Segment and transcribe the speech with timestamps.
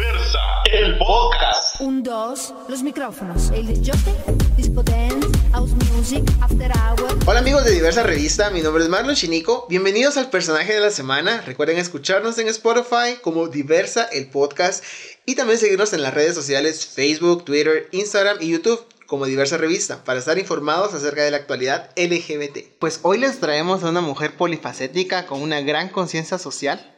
[0.00, 0.38] Diversa,
[0.72, 1.78] el podcast.
[1.78, 3.50] Un, dos, los micrófonos.
[3.50, 4.14] El disjockey,
[4.56, 7.18] disco dance, house music, after hour.
[7.26, 9.66] Hola amigos de Diversa Revista, mi nombre es Marlon Chinico.
[9.68, 11.42] Bienvenidos al personaje de la semana.
[11.42, 14.82] Recuerden escucharnos en Spotify como Diversa el podcast
[15.26, 20.02] y también seguirnos en las redes sociales Facebook, Twitter, Instagram y YouTube como Diversa Revista
[20.04, 22.78] para estar informados acerca de la actualidad LGBT.
[22.78, 26.90] Pues hoy les traemos a una mujer polifacética con una gran conciencia social,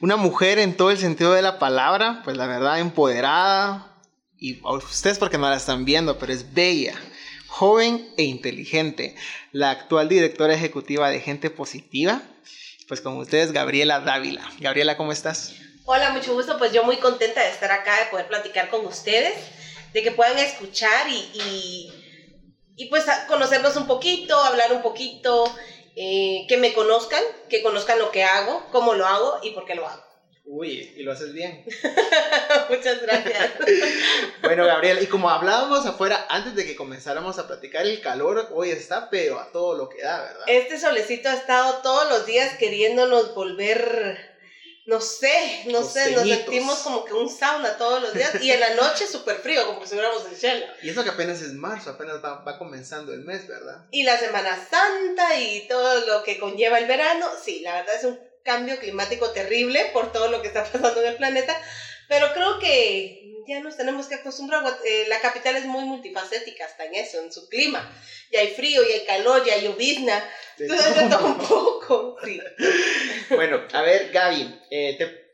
[0.00, 3.94] una mujer en todo el sentido de la palabra, pues la verdad empoderada
[4.38, 6.94] y ustedes porque no la están viendo, pero es bella,
[7.46, 9.16] joven e inteligente,
[9.52, 12.22] la actual directora ejecutiva de Gente Positiva,
[12.88, 14.42] pues con ustedes Gabriela Dávila.
[14.58, 15.54] Gabriela, ¿cómo estás?
[15.86, 16.58] Hola, mucho gusto.
[16.58, 19.34] Pues yo muy contenta de estar acá, de poder platicar con ustedes,
[19.92, 21.92] de que puedan escuchar y, y,
[22.76, 25.44] y pues conocernos un poquito, hablar un poquito,
[25.96, 29.74] eh, que me conozcan, que conozcan lo que hago, cómo lo hago y por qué
[29.74, 30.02] lo hago.
[30.44, 31.64] Uy, y lo haces bien.
[32.68, 33.52] Muchas gracias.
[34.42, 38.70] Bueno, Gabriela, y como hablábamos afuera antes de que comenzáramos a platicar, el calor hoy
[38.70, 40.44] está, pero a todo lo que da, ¿verdad?
[40.46, 44.33] Este solecito ha estado todos los días queriéndonos volver,
[44.86, 48.60] no sé, no sé, nos sentimos como que un sauna todos los días y en
[48.60, 50.64] la noche súper frío, como si estuviéramos en Shell.
[50.82, 53.86] Y eso que apenas es marzo, apenas va, va comenzando el mes, ¿verdad?
[53.90, 58.04] Y la Semana Santa y todo lo que conlleva el verano, sí, la verdad es
[58.04, 61.58] un cambio climático terrible por todo lo que está pasando en el planeta,
[62.14, 64.62] pero creo que ya nos tenemos que acostumbrar.
[64.84, 67.92] Eh, la capital es muy multifacética hasta en eso, en su clima.
[68.30, 70.24] Ya hay frío, ya hay calor, ya hay llovizna,
[70.56, 72.40] entonces todo un poco, sí.
[73.30, 75.24] Bueno, a ver, Gaby, eh, te-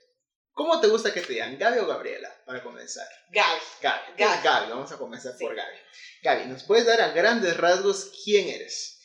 [0.52, 1.58] ¿cómo te gusta que te digan?
[1.58, 2.34] ¿Gaby o Gabriela?
[2.46, 3.06] Para comenzar.
[3.30, 3.60] Gaby.
[3.82, 4.02] Gaby.
[4.16, 4.42] Gaby.
[4.42, 5.44] Gaby, vamos a comenzar Sí.
[5.44, 5.76] por Gaby.
[6.22, 8.98] Gaby, ¿nos puedes dar a grandes rasgos quién eres?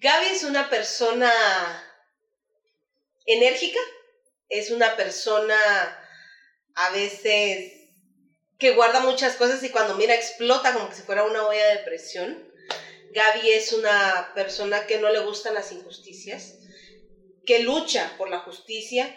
[0.00, 1.30] Gaby es una persona
[3.26, 3.78] enérgica,
[4.48, 5.96] es una persona
[6.80, 7.72] a veces
[8.58, 12.50] que guarda muchas cosas y cuando mira explota como si fuera una olla de presión.
[13.12, 16.54] Gaby es una persona que no le gustan las injusticias,
[17.44, 19.14] que lucha por la justicia,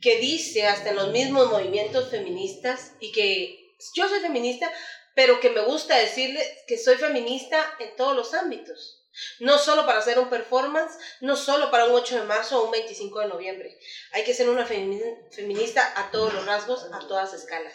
[0.00, 4.70] que dice hasta en los mismos movimientos feministas y que yo soy feminista,
[5.14, 8.97] pero que me gusta decirle que soy feminista en todos los ámbitos.
[9.40, 12.70] No solo para hacer un performance, no solo para un 8 de marzo o un
[12.72, 13.78] 25 de noviembre.
[14.12, 17.74] Hay que ser una femi- feminista a todos los rasgos, a todas escalas.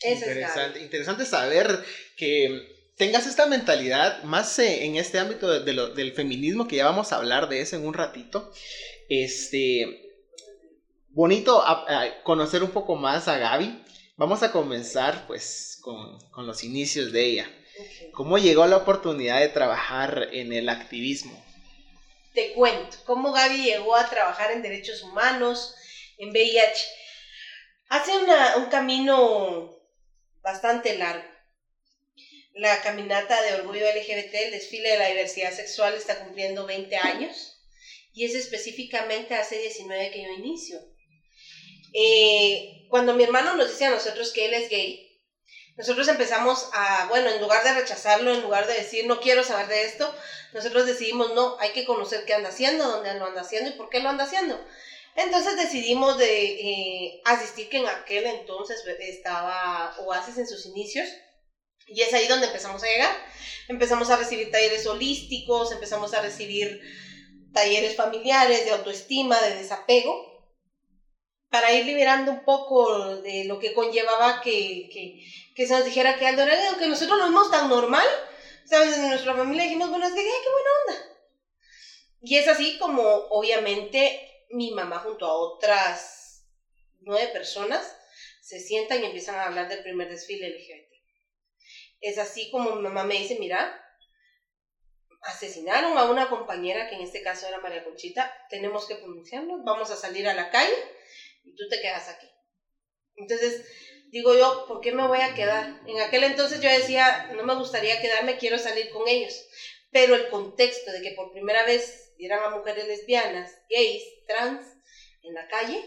[0.00, 0.84] Esa es interesante, Gaby.
[0.84, 1.84] interesante saber
[2.16, 7.16] que tengas esta mentalidad más eh, en este ámbito del feminismo, que ya vamos a
[7.16, 8.52] hablar de eso en un ratito.
[9.08, 10.00] Este,
[11.08, 11.62] bonito
[12.22, 13.82] conocer un poco más a Gaby.
[14.16, 17.50] Vamos a comenzar pues con, con los inicios de ella.
[18.12, 21.44] ¿Cómo llegó la oportunidad de trabajar en el activismo?
[22.32, 25.74] Te cuento cómo Gaby llegó a trabajar en derechos humanos,
[26.18, 26.86] en VIH.
[27.88, 29.78] Hace una- un camino
[30.42, 31.24] bastante largo.
[32.52, 37.56] La caminata de orgullo LGBT, el desfile de la diversidad sexual, está cumpliendo 20 años
[38.12, 40.78] y es específicamente hace 19 que yo inicio.
[41.92, 45.03] Eh, cuando mi hermano nos dice a nosotros que él es gay,
[45.76, 49.66] nosotros empezamos a, bueno, en lugar de rechazarlo, en lugar de decir no quiero saber
[49.66, 50.14] de esto,
[50.52, 53.88] nosotros decidimos no, hay que conocer qué anda haciendo, dónde lo anda haciendo y por
[53.88, 54.62] qué lo anda haciendo.
[55.16, 61.08] Entonces decidimos de eh, asistir que en aquel entonces estaba Oasis en sus inicios
[61.86, 63.14] y es ahí donde empezamos a llegar.
[63.68, 66.80] Empezamos a recibir talleres holísticos, empezamos a recibir
[67.52, 70.34] talleres familiares de autoestima, de desapego,
[71.54, 75.22] para ir liberando un poco de lo que conllevaba que,
[75.54, 78.06] que se nos dijera que Aldo era gay, aunque nosotros lo vimos tan normal,
[78.64, 78.96] ¿sabes?
[78.96, 81.14] En nuestra familia dijimos, bueno, es que, ay, qué buena onda.
[82.22, 86.44] Y es así como, obviamente, mi mamá junto a otras
[87.00, 87.96] nueve personas
[88.40, 90.92] se sientan y empiezan a hablar del primer desfile LGBT.
[92.00, 93.80] Es así como mi mamá me dice, mira,
[95.22, 99.90] asesinaron a una compañera, que en este caso era María Conchita, tenemos que pronunciarnos, vamos
[99.90, 100.74] a salir a la calle
[101.44, 102.30] y tú te quedas aquí.
[103.16, 103.64] Entonces,
[104.14, 105.80] digo yo, ¿por qué me voy a quedar?
[105.88, 109.34] En aquel entonces yo decía, no me gustaría quedarme, quiero salir con ellos.
[109.90, 114.64] Pero el contexto de que por primera vez vieran a mujeres lesbianas, gays, trans
[115.24, 115.84] en la calle,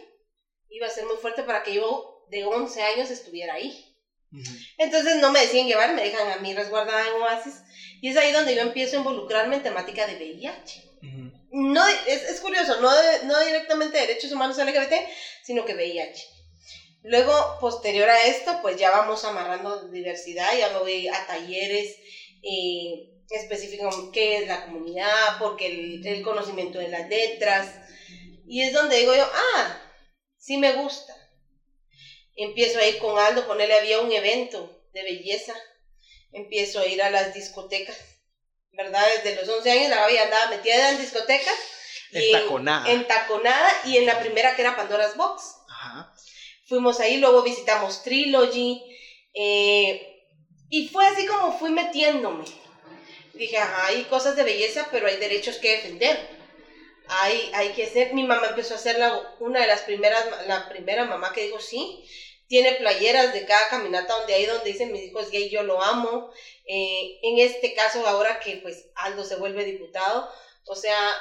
[0.70, 3.96] iba a ser muy fuerte para que yo de 11 años estuviera ahí.
[4.78, 7.62] Entonces no me decían llevar, me dejan a mí resguardada en Oasis.
[8.02, 10.84] Y es ahí donde yo empiezo a involucrarme en temática de VIH.
[11.52, 12.92] No, es, es curioso, no,
[13.24, 14.96] no directamente derechos humanos LGBT,
[15.44, 16.37] sino que VIH.
[17.08, 21.98] Luego, posterior a esto, pues ya vamos amarrando diversidad, ya me voy a talleres
[22.44, 27.80] eh, específicos, qué es la comunidad, porque el, el conocimiento de las letras.
[28.46, 29.82] Y es donde digo yo, ah,
[30.38, 31.14] sí me gusta.
[32.36, 35.56] empiezo a ir con Aldo, con él había un evento de belleza,
[36.34, 37.98] empiezo a ir a las discotecas,
[38.72, 39.06] ¿verdad?
[39.16, 41.56] Desde los 11 años la Gaby andaba metida en discotecas.
[42.12, 42.92] y Entaconada.
[42.92, 45.56] En, taconada y en la primera que era Pandora's Box.
[45.70, 46.12] Ajá.
[46.68, 48.84] Fuimos ahí, luego visitamos Trilogy.
[49.34, 50.14] eh,
[50.70, 52.46] y fue así como fui metiéndome.
[53.34, 56.18] Dije, ajá, hay cosas de belleza, pero hay derechos que defender.
[57.08, 58.14] Hay, hay que ser.
[58.14, 58.98] Mi mamá empezó a ser
[59.40, 62.04] una de las primeras, la primera mamá que dijo sí.
[62.48, 66.30] Tiene playeras de cada caminata donde hay donde dicen mis hijos gay, yo lo amo.
[66.66, 70.28] Eh, en este caso, ahora que pues Aldo se vuelve diputado,
[70.66, 71.14] o sea,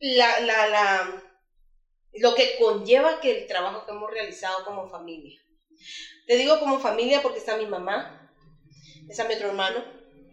[0.00, 1.22] la, la,
[2.20, 5.40] lo que conlleva que el trabajo que hemos realizado como familia.
[6.26, 8.32] Te digo como familia porque está mi mamá,
[9.08, 9.84] está mi otro hermano,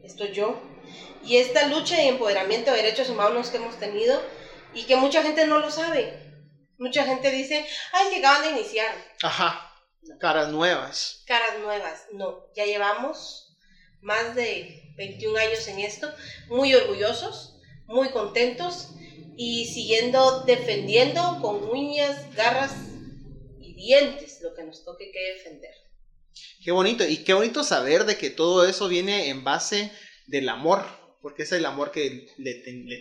[0.04, 0.60] estoy yo,
[1.24, 4.22] y esta lucha y empoderamiento de derechos humanos que hemos tenido
[4.74, 6.20] y que mucha gente no lo sabe.
[6.78, 9.70] Mucha gente dice, ay, llegaban de iniciar, Ajá.
[10.20, 11.24] Caras nuevas.
[11.26, 12.08] caras nuevas.
[12.12, 13.56] No, ya llevamos
[14.02, 16.14] más de 21 años en esto,
[16.48, 18.90] muy orgullosos, muy contentos
[19.38, 22.74] y siguiendo defendiendo con uñas, garras
[23.60, 25.74] y dientes lo que nos toque que defender.
[26.64, 27.06] Qué bonito.
[27.06, 29.92] Y qué bonito saber de que todo eso viene en base
[30.28, 30.86] del amor.
[31.22, 32.54] Porque es el amor que le,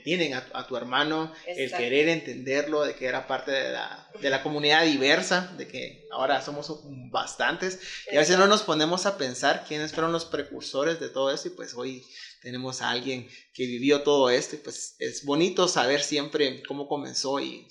[0.04, 4.30] tienen a, a tu hermano, el querer entenderlo, de que era parte de la, de
[4.30, 6.70] la comunidad diversa, de que ahora somos
[7.10, 7.80] bastantes.
[8.12, 11.48] Y a veces no nos ponemos a pensar quiénes fueron los precursores de todo eso
[11.48, 12.04] y pues hoy
[12.42, 17.40] tenemos a alguien que vivió todo esto y pues es bonito saber siempre cómo comenzó
[17.40, 17.66] y,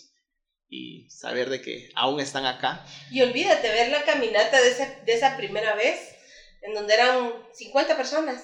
[0.69, 2.85] y saber de que aún están acá.
[3.11, 5.99] Y olvídate ver la caminata de, ese- de esa primera vez,
[6.61, 8.43] en donde eran 50 personas.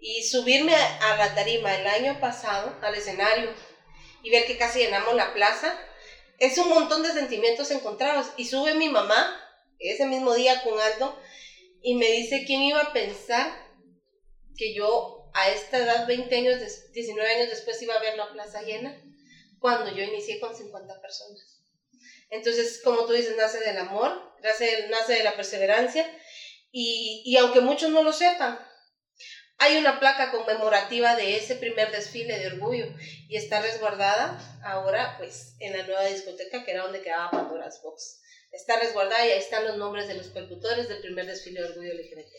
[0.00, 3.52] Y subirme a, a la tarima el año pasado, al escenario,
[4.22, 5.76] y ver que casi llenamos la plaza,
[6.38, 8.26] es un montón de sentimientos encontrados.
[8.36, 9.36] Y sube mi mamá,
[9.78, 11.18] ese mismo día con Aldo,
[11.82, 13.52] y me dice, ¿quién iba a pensar
[14.56, 18.32] que yo a esta edad, 20 años, des- 19 años después, iba a ver la
[18.32, 19.00] plaza llena?
[19.58, 21.60] Cuando yo inicié con 50 personas.
[22.30, 26.08] Entonces, como tú dices, nace del amor, nace, nace de la perseverancia
[26.70, 28.58] y, y aunque muchos no lo sepan,
[29.60, 32.86] hay una placa conmemorativa de ese primer desfile de orgullo
[33.28, 38.20] y está resguardada ahora pues en la nueva discoteca que era donde quedaba Pandora's Box.
[38.52, 41.92] Está resguardada y ahí están los nombres de los percutores del primer desfile de orgullo
[41.92, 42.30] LGBT.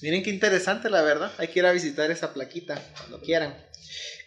[0.00, 1.32] Miren qué interesante, la verdad.
[1.38, 3.56] Hay que ir a visitar esa plaquita cuando quieran.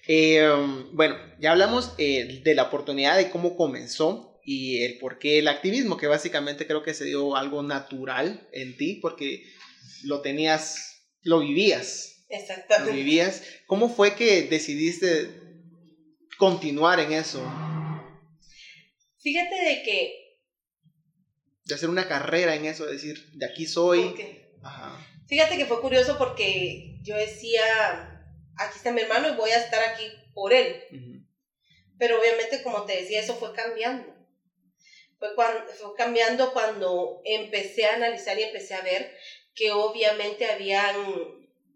[0.08, 5.20] Eh, um, bueno, ya hablamos eh, de la oportunidad de cómo comenzó y el por
[5.20, 9.44] qué el activismo, que básicamente creo que se dio algo natural en ti, porque
[10.04, 12.98] lo tenías, lo vivías, lo Exactamente.
[12.98, 13.44] vivías.
[13.68, 15.30] ¿Cómo fue que decidiste
[16.38, 17.42] continuar en eso?
[19.22, 20.38] Fíjate de que
[21.66, 24.16] De hacer una carrera en eso, decir, de aquí soy.
[24.64, 25.08] Ajá.
[25.32, 28.22] Fíjate que fue curioso porque yo decía,
[28.58, 30.84] aquí está mi hermano y voy a estar aquí por él.
[31.98, 34.14] Pero obviamente, como te decía, eso fue cambiando.
[35.20, 39.16] Fue, cuando, fue cambiando cuando empecé a analizar y empecé a ver
[39.56, 40.98] que obviamente habían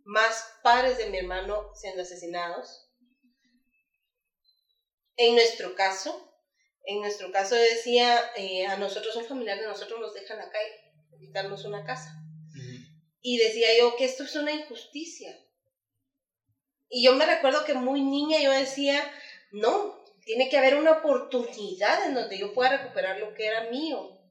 [0.04, 2.92] más padres de mi hermano siendo asesinados.
[5.16, 6.30] En nuestro caso,
[6.84, 10.50] en nuestro caso decía, eh, a nosotros un familiar de nosotros nos deja en la
[10.50, 12.25] calle, quitarnos una casa.
[13.28, 15.36] Y decía yo que esto es una injusticia.
[16.90, 19.04] Y yo me recuerdo que muy niña yo decía,
[19.50, 24.22] no, tiene que haber una oportunidad en donde yo pueda recuperar lo que era mío.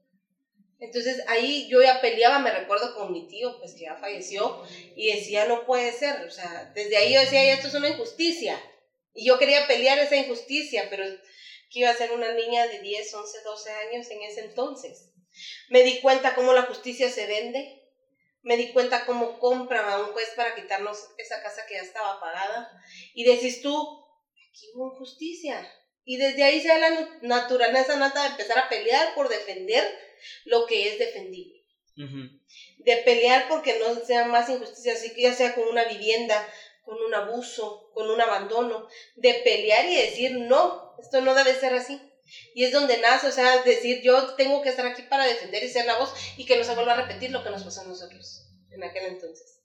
[0.79, 4.63] Entonces ahí yo ya peleaba, me recuerdo con mi tío, pues que ya falleció,
[4.95, 8.57] y decía, no puede ser, o sea, desde ahí yo decía, esto es una injusticia.
[9.13, 11.03] Y yo quería pelear esa injusticia, pero
[11.69, 15.11] que iba a ser una niña de 10, 11, 12 años en ese entonces.
[15.67, 17.81] Me di cuenta cómo la justicia se vende,
[18.45, 22.19] me di cuenta cómo compran a un juez para quitarnos esa casa que ya estaba
[22.19, 22.71] pagada.
[23.15, 23.75] Y decís tú,
[24.49, 25.67] aquí hubo injusticia.
[26.03, 29.83] Y desde ahí se da la naturaleza nata de empezar a pelear por defender
[30.43, 31.65] lo que es defendible.
[32.77, 36.47] De pelear porque no sea más injusticia, así que ya sea con una vivienda,
[36.83, 38.87] con un abuso, con un abandono.
[39.15, 41.99] De pelear y decir, no, esto no debe ser así.
[42.53, 45.69] Y es donde nace, o sea, decir, yo tengo que estar aquí para defender y
[45.69, 47.85] ser la voz y que no se vuelva a repetir lo que nos pasó a
[47.85, 49.61] nosotros en aquel entonces.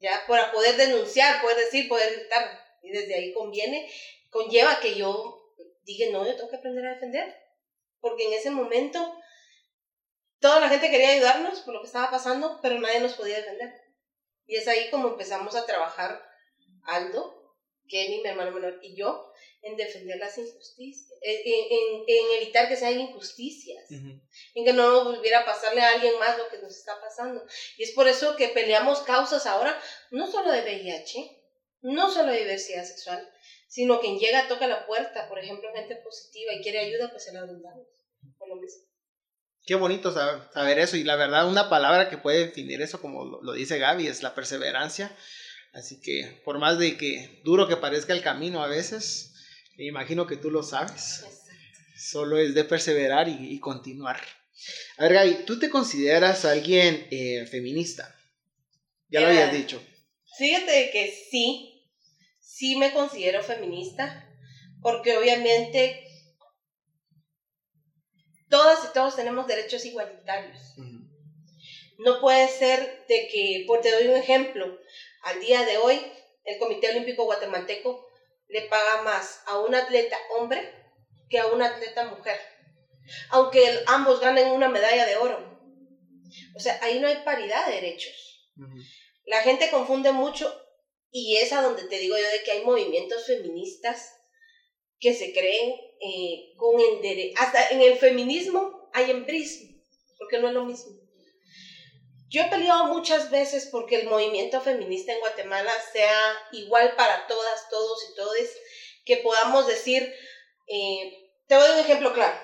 [0.00, 2.60] Ya, para poder denunciar, poder decir, poder gritar.
[2.82, 3.90] Y desde ahí conviene,
[4.30, 7.34] conlleva que yo dije, no, yo tengo que aprender a defender.
[8.00, 9.18] Porque en ese momento
[10.40, 13.72] toda la gente quería ayudarnos por lo que estaba pasando, pero nadie nos podía defender.
[14.46, 16.22] Y es ahí como empezamos a trabajar
[16.86, 17.43] Aldo,
[17.88, 19.30] Kenny, mi hermano menor, y yo,
[19.62, 23.90] en defender las injusticias, en, en- en evitar que sean injusticias,
[24.54, 27.44] en que no volviera a pasarle a alguien más lo que nos está pasando.
[27.78, 29.78] Y es por eso que peleamos causas ahora,
[30.10, 31.30] no solo de VIH,
[31.82, 33.26] no solo de diversidad sexual,
[33.68, 37.32] sino quien llega, toca la puerta, por ejemplo, gente positiva y quiere ayuda, pues se
[37.32, 37.86] la brindamos.
[38.38, 38.82] Por lo mismo.
[39.66, 40.96] Qué bonito saber, saber eso.
[40.96, 44.22] Y la verdad, una palabra que puede definir eso, como lo, lo dice Gaby, es
[44.22, 45.14] la perseverancia.
[45.74, 49.32] Así que, por más de que duro que parezca el camino a veces,
[49.76, 51.24] me imagino que tú lo sabes.
[51.96, 54.20] Solo es de perseverar y, y continuar.
[54.98, 58.14] A ver, Gaby, ¿tú te consideras alguien eh, feminista?
[59.08, 59.82] Ya lo Eh, habías dicho.
[60.38, 61.82] Fíjate que sí,
[62.40, 64.28] sí me considero feminista,
[64.80, 66.06] porque obviamente
[68.48, 70.58] todas y todos tenemos derechos igualitarios.
[71.98, 74.78] No puede ser de que, por te doy un ejemplo,
[75.24, 76.00] al día de hoy
[76.44, 78.06] el Comité Olímpico Guatemalteco
[78.48, 80.70] le paga más a un atleta hombre
[81.28, 82.38] que a un atleta mujer,
[83.30, 85.54] aunque ambos ganen una medalla de oro.
[86.54, 88.52] O sea, ahí no hay paridad de derechos.
[89.24, 90.52] La gente confunde mucho
[91.10, 94.12] y es a donde te digo yo de que hay movimientos feministas
[94.98, 97.40] que se creen eh, con el derecho.
[97.40, 99.80] Hasta en el feminismo hay embrismo,
[100.18, 101.03] porque no es lo mismo.
[102.34, 107.68] Yo he peleado muchas veces porque el movimiento feminista en Guatemala sea igual para todas,
[107.70, 108.52] todos y todes,
[109.04, 110.12] que podamos decir,
[110.66, 112.36] eh, te voy a dar un ejemplo claro.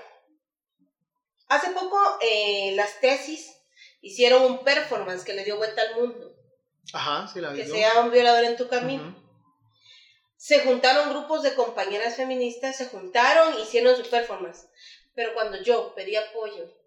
[1.49, 3.53] Hace poco eh, las tesis
[4.01, 6.37] hicieron un performance que le dio vuelta al mundo
[6.93, 7.61] Ajá, sí la vi.
[7.61, 7.75] que yo.
[7.75, 9.21] sea un violador en tu camino.
[10.37, 14.69] Se juntaron grupos de compañeras feministas, se juntaron, hicieron su performance.
[15.17, 16.80] Pero cuando yo pedí apoyo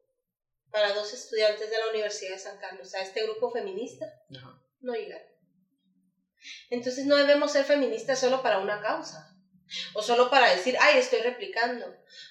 [0.74, 4.60] para dos estudiantes de la Universidad de San Carlos a este grupo feminista, Ajá.
[4.82, 5.28] no llegaron.
[6.70, 9.30] Entonces no debemos ser feministas solo para una causa.
[9.94, 11.86] O solo para decir, ay, estoy replicando.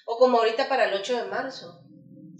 [0.05, 1.83] O como ahorita para el 8 de marzo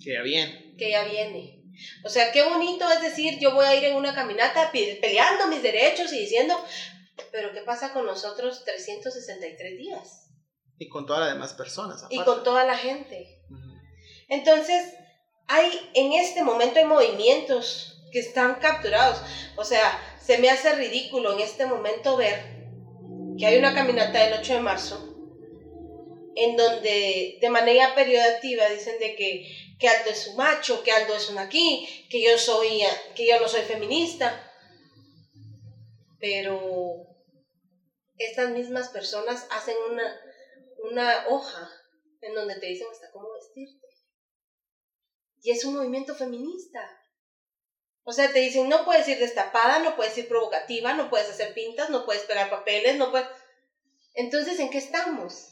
[0.04, 0.76] Queda bien.
[0.78, 1.64] que ya viene.
[2.06, 5.48] O sea, qué bonito es decir, yo voy a ir en una caminata pe- peleando
[5.48, 6.54] mis derechos y diciendo,
[7.32, 10.30] pero ¿qué pasa con los otros 363 días?
[10.78, 12.04] Y con todas las demás personas.
[12.10, 12.26] Y aparte.
[12.26, 13.42] con toda la gente.
[13.50, 13.74] Ujú.
[14.30, 14.94] Entonces,
[15.48, 19.22] hay, en este momento hay movimientos que están capturados.
[19.56, 22.40] O sea, se me hace ridículo en este momento ver
[23.38, 25.14] que hay una caminata del 8 de marzo
[26.36, 29.48] en donde de manera periodicativa dicen de que,
[29.80, 32.82] que Aldo es un macho, que Aldo es un aquí, que yo soy,
[33.16, 34.50] que yo no soy feminista.
[36.20, 37.08] Pero
[38.18, 40.22] estas mismas personas hacen una,
[40.92, 41.70] una hoja
[42.22, 43.28] en donde te dicen hasta cómo.
[45.44, 46.80] Y es un movimiento feminista.
[48.04, 51.54] O sea, te dicen, no puedes ir destapada, no puedes ir provocativa, no puedes hacer
[51.54, 53.28] pintas, no puedes pegar papeles, no puedes...
[54.14, 55.50] Entonces, ¿en qué estamos?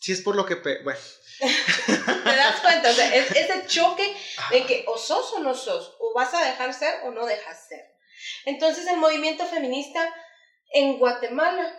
[0.00, 0.56] Sí, es por lo que.
[0.56, 0.98] pe- Bueno.
[1.38, 2.90] ¿Te das cuenta?
[2.90, 4.16] O sea, es ese choque
[4.52, 7.68] en que o sos o no sos, o vas a dejar ser o no dejas
[7.68, 7.84] ser.
[8.46, 10.12] Entonces, el movimiento feminista
[10.72, 11.70] en Guatemala,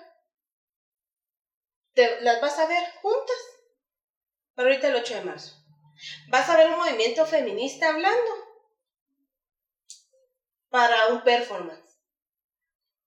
[1.93, 3.38] te, las vas a ver juntas,
[4.55, 5.61] para ahorita el 8 de marzo.
[6.29, 8.31] Vas a ver un movimiento feminista hablando
[10.70, 12.00] para un performance.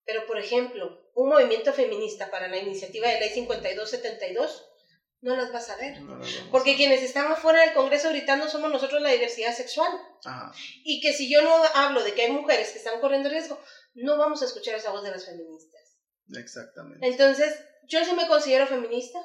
[0.05, 4.71] Pero, por ejemplo, un movimiento feminista para la iniciativa de ley 5272,
[5.23, 6.01] no las vas a ver.
[6.03, 6.21] no.
[6.51, 9.91] Porque quienes están afuera del Congreso gritando somos nosotros la diversidad sexual.
[10.25, 10.53] Ajá.
[10.85, 13.59] Y que si yo no hablo de que hay mujeres que están corriendo riesgo,
[13.95, 15.99] no vamos a escuchar esa voz de las feministas.
[16.37, 17.07] Exactamente.
[17.07, 19.19] Entonces, yo sí me considero feminista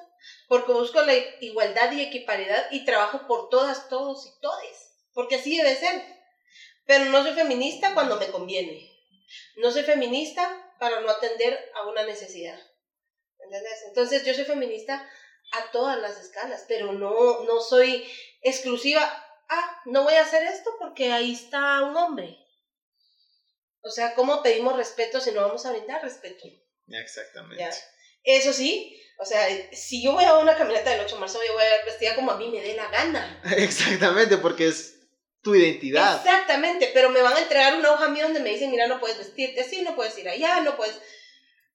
[0.47, 4.95] porque busco la igualdad y equiparidad y trabajo por todas, todos y todes.
[5.13, 6.01] Porque así debe ser.
[6.85, 8.89] Pero no soy feminista cuando me conviene.
[9.57, 12.59] No soy feminista para no atender a una necesidad.
[13.39, 13.83] ¿Entendés?
[13.87, 15.07] Entonces, yo soy feminista
[15.51, 18.07] a todas las escalas, pero no, no soy
[18.41, 19.01] exclusiva.
[19.49, 22.37] Ah, no voy a hacer esto porque ahí está un hombre.
[23.81, 26.45] O sea, ¿cómo pedimos respeto si no vamos a brindar respeto?
[26.87, 27.63] Exactamente.
[27.63, 27.71] Ya.
[28.23, 31.53] Eso sí, o sea, si yo voy a una caminata del 8 de marzo, yo
[31.53, 33.41] voy a vestida como a mí me dé la gana.
[33.57, 34.95] Exactamente, porque es
[35.41, 36.17] tu identidad.
[36.17, 38.99] Exactamente, pero me van a entregar una hoja a mí donde me dicen, mira, no
[38.99, 40.99] puedes vestirte así, no puedes ir allá, no puedes...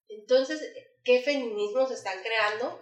[0.08, 0.60] Entonces,
[1.02, 2.80] ¿qué feminismos están creando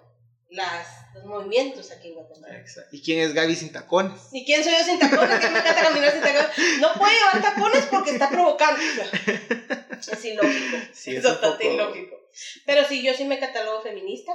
[0.50, 2.58] las, los movimientos aquí en Guatemala?
[2.58, 2.90] Exacto.
[2.94, 4.20] ¿Y quién es Gaby sin tacones?
[4.32, 5.38] ¿Y quién soy yo sin tacones?
[5.38, 6.78] ¿Quién me encanta caminar sin tacones?
[6.80, 8.80] No puede llevar tacones porque está provocando.
[10.12, 10.76] Es ilógico.
[10.92, 12.16] Sí, es es bastante poco- ilógico.
[12.66, 14.32] Pero sí, yo sí me catalogo feminista.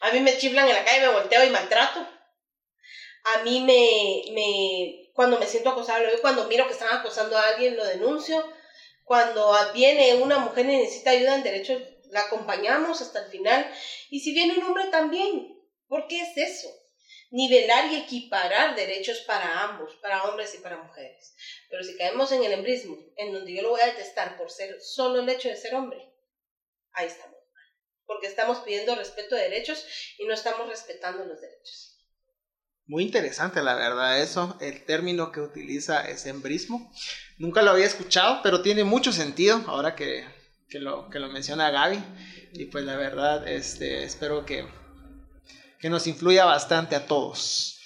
[0.00, 2.06] A mí me chiflan en la calle, me volteo y maltrato.
[3.24, 7.48] A mí me, me cuando me siento acosada, lo cuando miro que están acosando a
[7.48, 8.44] alguien, lo denuncio.
[9.04, 13.70] Cuando viene una mujer y necesita ayuda en derechos la acompañamos hasta el final.
[14.10, 16.68] Y si viene un hombre también, ¿por qué es eso?
[17.30, 21.34] Nivelar y equiparar derechos para ambos, para hombres y para mujeres.
[21.68, 24.80] Pero si caemos en el embrismo, en donde yo lo voy a detestar por ser
[24.80, 26.07] solo el hecho de ser hombre,
[26.98, 27.36] ahí estamos.
[28.06, 29.84] Porque estamos pidiendo respeto de derechos
[30.18, 31.96] y no estamos respetando los derechos.
[32.86, 34.56] Muy interesante, la verdad, eso.
[34.60, 36.90] El término que utiliza es embrismo.
[37.36, 40.24] Nunca lo había escuchado, pero tiene mucho sentido ahora que,
[40.70, 42.02] que, lo, que lo menciona Gaby.
[42.54, 44.66] Y pues la verdad, este, espero que,
[45.78, 47.77] que nos influya bastante a todos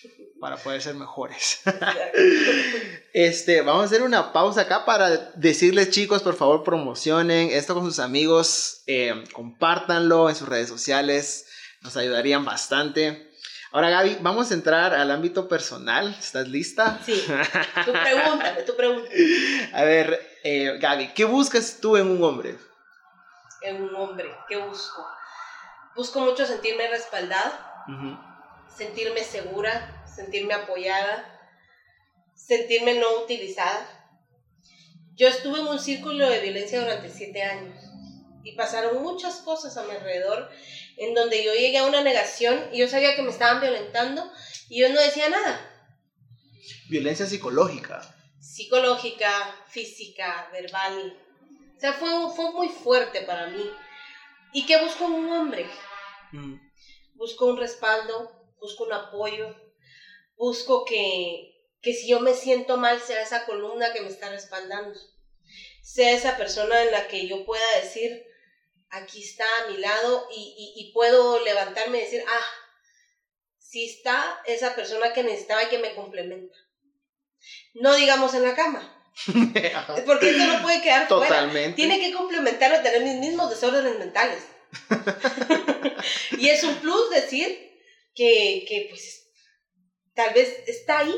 [0.42, 1.60] para poder ser mejores.
[3.14, 7.84] este, vamos a hacer una pausa acá para decirles chicos, por favor promocionen esto con
[7.84, 11.46] sus amigos, eh, compártanlo en sus redes sociales,
[11.82, 13.30] nos ayudarían bastante.
[13.70, 16.98] Ahora Gaby, vamos a entrar al ámbito personal, ¿estás lista?
[17.06, 17.24] Sí,
[17.84, 19.14] tú pregúntame, tú pregúntame.
[19.74, 22.58] A ver, eh, Gaby, ¿qué buscas tú en un hombre?
[23.60, 25.06] En un hombre, ¿qué busco?
[25.94, 27.84] Busco mucho sentirme respaldada,
[28.76, 31.28] sentirme segura, sentirme apoyada,
[32.34, 33.86] sentirme no utilizada.
[35.14, 37.78] Yo estuve en un círculo de violencia durante siete años
[38.44, 40.50] y pasaron muchas cosas a mi alrededor
[40.96, 44.30] en donde yo llegué a una negación y yo sabía que me estaban violentando
[44.68, 45.68] y yo no decía nada.
[46.88, 48.02] Violencia psicológica.
[48.40, 49.30] Psicológica,
[49.68, 51.16] física, verbal.
[51.76, 53.70] O sea, fue, fue muy fuerte para mí.
[54.52, 55.66] ¿Y qué busco en un hombre?
[56.32, 56.56] Mm.
[57.14, 59.54] Busco un respaldo, busco un apoyo,
[60.36, 64.98] busco que, que si yo me siento mal sea esa columna que me está respaldando,
[65.82, 68.24] sea esa persona en la que yo pueda decir,
[68.90, 72.46] aquí está a mi lado y, puedo levantarme y decir, ah,
[73.58, 76.54] sí está esa persona que necesitaba y que me complementa.
[77.74, 78.98] No digamos en la cama.
[80.06, 81.76] Porque eso no puede quedar Totalmente.
[81.76, 84.42] Tiene que complementar o tener mis mismos desórdenes mentales.
[86.38, 87.72] y es un plus decir
[88.14, 89.21] que, que pues
[90.14, 91.14] tal vez está ahí,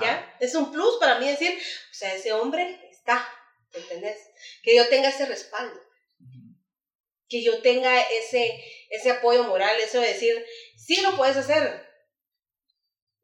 [0.00, 0.36] ¿ya?
[0.40, 3.26] Es un plus para mí decir, o sea, ese hombre está,
[3.72, 4.18] ¿entendés?
[4.62, 5.80] Que yo tenga ese respaldo
[7.28, 10.44] que yo tenga ese, ese apoyo moral, eso de decir,
[10.76, 11.84] sí lo puedes hacer.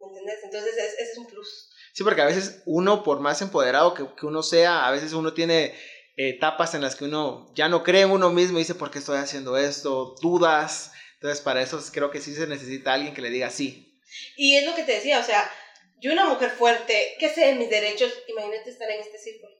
[0.01, 0.41] ¿Entendés?
[0.43, 1.71] Entonces ese es un plus.
[1.93, 5.33] Sí, porque a veces uno, por más empoderado que, que uno sea, a veces uno
[5.35, 5.75] tiene
[6.17, 8.99] etapas en las que uno ya no cree en uno mismo y dice, ¿por qué
[8.99, 10.17] estoy haciendo esto?
[10.21, 10.93] Dudas.
[11.15, 13.92] Entonces, para eso creo que sí se necesita alguien que le diga sí.
[14.37, 15.51] Y es lo que te decía, o sea,
[15.99, 19.55] yo una mujer fuerte, que sé de mis derechos, imagínate estar en este círculo.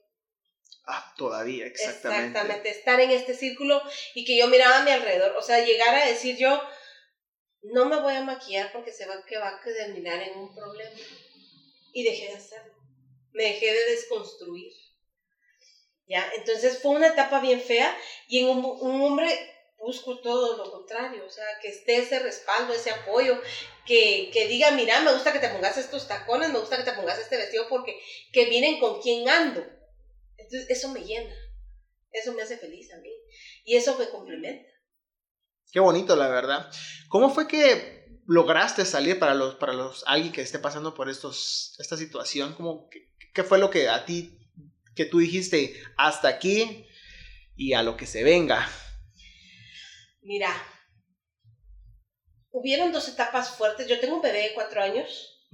[0.85, 2.27] Ah, todavía, exactamente.
[2.27, 3.81] Exactamente, estar en este círculo
[4.13, 6.61] y que yo miraba a mi alrededor, o sea, llegar a decir yo,
[7.61, 10.91] no me voy a maquillar porque se va, que va a terminar en un problema.
[11.93, 12.73] Y dejé de hacerlo,
[13.31, 14.73] me dejé de desconstruir.
[16.05, 16.29] ¿Ya?
[16.35, 17.95] Entonces fue una etapa bien fea
[18.27, 19.29] y en un, un hombre
[19.83, 23.39] busco todo lo contrario, o sea, que esté ese respaldo, ese apoyo,
[23.85, 26.93] que, que, diga, mira, me gusta que te pongas estos tacones, me gusta que te
[26.93, 27.99] pongas este vestido porque
[28.31, 29.61] que miren con quién ando.
[30.37, 31.35] Entonces, eso me llena,
[32.11, 33.11] eso me hace feliz a mí
[33.65, 34.69] y eso me complementa.
[35.71, 36.71] Qué bonito, la verdad.
[37.09, 41.75] ¿Cómo fue que lograste salir para los, para los, alguien que esté pasando por estos,
[41.79, 42.53] esta situación?
[42.53, 42.89] ¿Cómo,
[43.33, 44.39] qué, fue lo que a ti,
[44.95, 46.85] que tú dijiste, hasta aquí
[47.57, 48.69] y a lo que se venga?
[50.23, 50.49] Mira,
[52.51, 53.87] hubieron dos etapas fuertes.
[53.87, 55.47] Yo tengo un bebé de cuatro años.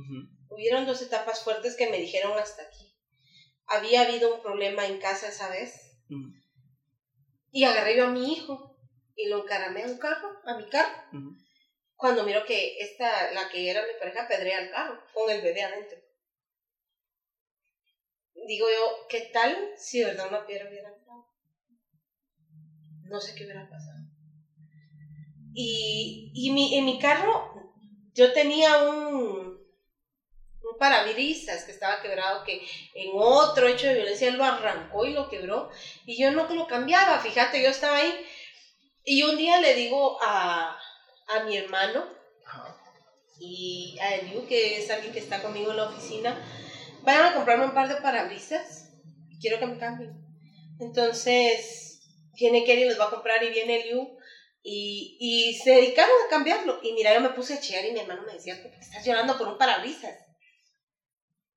[0.50, 2.90] Hubieron dos etapas fuertes que me dijeron hasta aquí
[3.70, 5.96] había habido un problema en casa esa vez.
[7.52, 8.78] Y agarré yo a mi hijo
[9.16, 11.04] y lo encaramé a un carro, a mi carro.
[11.96, 15.64] Cuando miro que esta, la que era mi pareja, pedrea el carro con el bebé
[15.64, 16.00] adentro.
[18.48, 21.28] Digo yo, ¿qué tal si de verdad una piedra hubiera entrado?
[23.04, 23.99] No sé qué hubiera pasado.
[25.62, 27.52] Y, y mi, en mi carro
[28.13, 29.60] yo tenía un,
[30.63, 32.62] un parabrisas que estaba quebrado, que
[32.93, 35.67] en otro hecho de violencia él lo arrancó y lo quebró,
[36.06, 38.15] y yo no lo cambiaba, fíjate, yo estaba ahí,
[39.04, 40.78] y un día le digo a,
[41.28, 42.06] a mi hermano
[43.38, 46.41] y a Eliu, que es alguien que está conmigo en la oficina,
[47.02, 48.88] vayan a comprarme un par de parabrisas,
[49.41, 50.13] quiero que me cambien.
[50.80, 52.00] Entonces,
[52.34, 54.15] viene Kelly, los va a comprar y viene Eliu,
[54.62, 56.80] y, y, se dedicaron a cambiarlo.
[56.84, 59.48] Y mira, yo me puse a chillar y mi hermano me decía, estás llorando por
[59.48, 60.15] un parabrisas?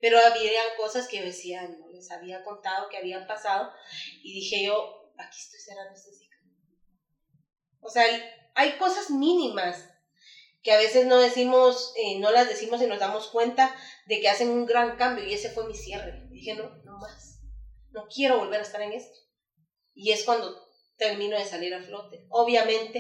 [0.01, 3.73] Pero había cosas que decía, no les había contado que habían pasado
[4.23, 6.39] y dije yo, aquí estoy cerrando este ciclo.
[7.81, 8.05] O sea,
[8.55, 9.89] hay cosas mínimas
[10.63, 13.75] que a veces no decimos, eh, no las decimos y nos damos cuenta
[14.07, 16.27] de que hacen un gran cambio y ese fue mi cierre.
[16.31, 17.41] dije, no, no más,
[17.91, 19.19] no quiero volver a estar en esto.
[19.95, 20.72] Y es cuando
[21.07, 22.25] termino de salir a flote.
[22.29, 22.99] Obviamente,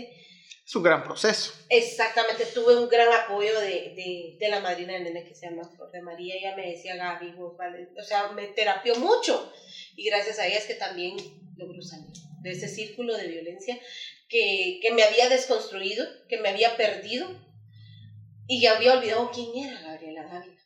[0.64, 1.52] Es un gran proceso.
[1.68, 5.68] exactamente, tuve un gran apoyo de, de, de la madrina de nene que se llama
[5.74, 6.34] Flor de María.
[6.36, 9.52] Ella me decía, Gaby, vos vale", o sea, me terapió mucho.
[9.96, 11.16] Y gracias a ella es que también
[11.56, 12.12] logró salir
[12.42, 13.78] de ese círculo de violencia
[14.28, 17.28] que, que me había desconstruido, que me había perdido
[18.48, 20.60] y ya había olvidado quién era Gabriela Dávila.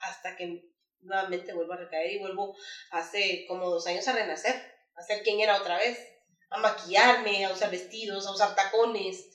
[0.00, 0.62] Hasta que
[1.00, 2.56] nuevamente vuelvo a recaer y vuelvo
[2.90, 4.54] hace como dos años a renacer,
[4.96, 5.96] a ser quien era otra vez,
[6.50, 9.26] a maquillarme, a usar vestidos, a usar tacones,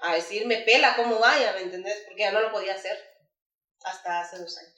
[0.00, 2.02] a decirme pela como vaya, ¿me entendés?
[2.06, 2.96] Porque ya no lo podía hacer
[3.84, 4.72] hasta hace dos años.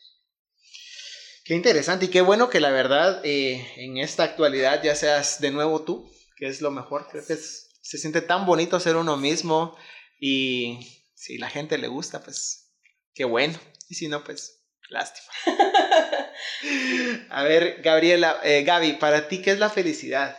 [1.44, 5.50] Qué interesante y qué bueno que la verdad eh, en esta actualidad ya seas de
[5.50, 7.06] nuevo tú, que es lo mejor.
[7.10, 9.76] Creo que es- se siente tan bonito ser uno mismo
[10.18, 12.70] y si la gente le gusta, pues
[13.14, 13.60] qué bueno.
[13.90, 15.28] Y si no, pues lástima.
[17.28, 20.34] A ver, Gabriela, eh, Gaby, para ti, ¿qué es la felicidad?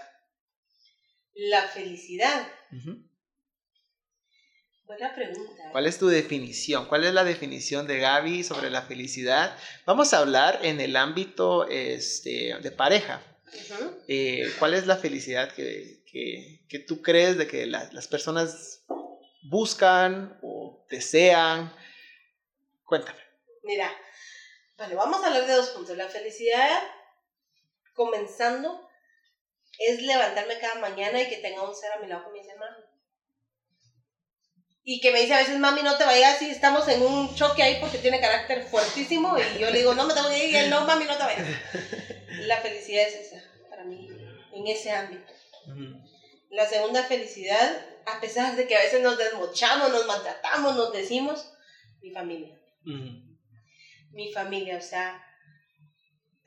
[1.36, 2.48] La felicidad,
[4.86, 5.64] buena pregunta.
[5.72, 6.86] ¿Cuál es tu definición?
[6.88, 9.58] ¿Cuál es la definición de Gaby sobre la felicidad?
[9.86, 13.22] Vamos a hablar en el ámbito este, de pareja.
[14.08, 18.86] Eh, ¿Cuál es la felicidad que, que- que tú crees de que la- las personas
[19.44, 21.74] buscan o desean?
[22.86, 23.20] Cuéntame.
[23.64, 23.92] Mira,
[24.78, 25.98] bueno, vamos a hablar de dos puntos.
[25.98, 26.80] La felicidad,
[27.94, 28.85] comenzando,
[29.80, 32.56] es levantarme cada mañana y que tenga un ser a mi lado que me dice
[32.56, 32.84] mami.
[34.84, 37.64] Y que me dice a veces, mami, no te vayas si estamos en un choque
[37.64, 39.36] ahí porque tiene carácter fuertísimo.
[39.38, 40.54] Y yo le digo, no me tengo que ir.
[40.54, 41.48] Y él, no, mami, no te vayas.
[42.42, 44.08] La felicidad es esa, para mí,
[44.54, 45.34] en ese ámbito.
[46.50, 51.52] La segunda felicidad, a pesar de que a veces nos desmochamos, nos maltratamos, nos decimos,
[52.02, 52.56] mi familia
[54.16, 55.22] mi familia, o sea,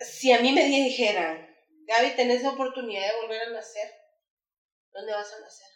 [0.01, 1.48] si a mí me dijeran,
[1.89, 3.91] Gaby, tenés la oportunidad de volver a nacer,
[4.93, 5.69] ¿dónde vas a nacer?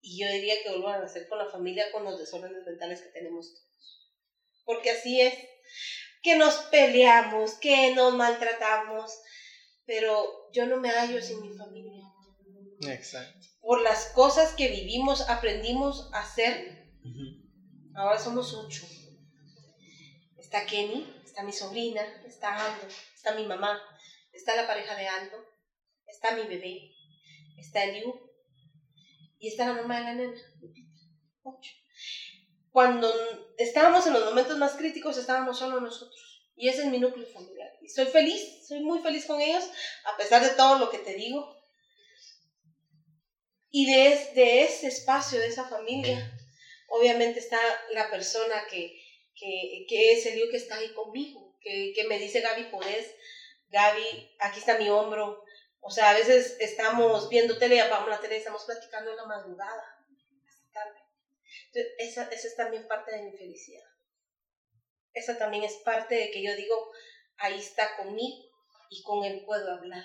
[0.00, 3.08] Y yo diría que vuelvo a nacer con la familia, con los desórdenes mentales que
[3.08, 4.12] tenemos todos.
[4.64, 5.34] Porque así es,
[6.22, 9.12] que nos peleamos, que nos maltratamos,
[9.84, 12.02] pero yo no me hallo sin mi familia.
[12.88, 13.46] Exacto.
[13.60, 16.84] Por las cosas que vivimos, aprendimos a hacer
[17.96, 18.86] Ahora somos ocho.
[20.36, 23.80] Está Kenny, está mi sobrina, está Aldo, está mi mamá,
[24.34, 25.44] está la pareja de Aldo,
[26.06, 26.92] está mi bebé,
[27.58, 28.30] está Eliu
[29.38, 30.40] y está la mamá de la nena.
[31.42, 31.72] Ocho.
[32.70, 33.12] Cuando
[33.58, 36.42] estábamos en los momentos más críticos, estábamos solo nosotros.
[36.56, 37.70] Y ese es mi núcleo familiar.
[37.82, 39.64] Y soy feliz, soy muy feliz con ellos,
[40.04, 41.56] a pesar de todo lo que te digo.
[43.70, 46.32] Y de, de ese espacio, de esa familia,
[46.88, 47.58] obviamente está
[47.92, 49.00] la persona que,
[49.34, 53.14] que, que es el que está ahí conmigo, que, que me dice, Gaby, podés,
[53.74, 55.44] Gaby, aquí está mi hombro.
[55.80, 59.16] O sea, a veces estamos viendo tele y apagamos la tele y estamos platicando en
[59.16, 59.90] la madrugada,
[61.98, 63.84] esa, esa es también parte de mi felicidad.
[65.12, 66.92] Esa también es parte de que yo digo,
[67.36, 68.44] ahí está conmigo
[68.90, 70.04] y con él puedo hablar.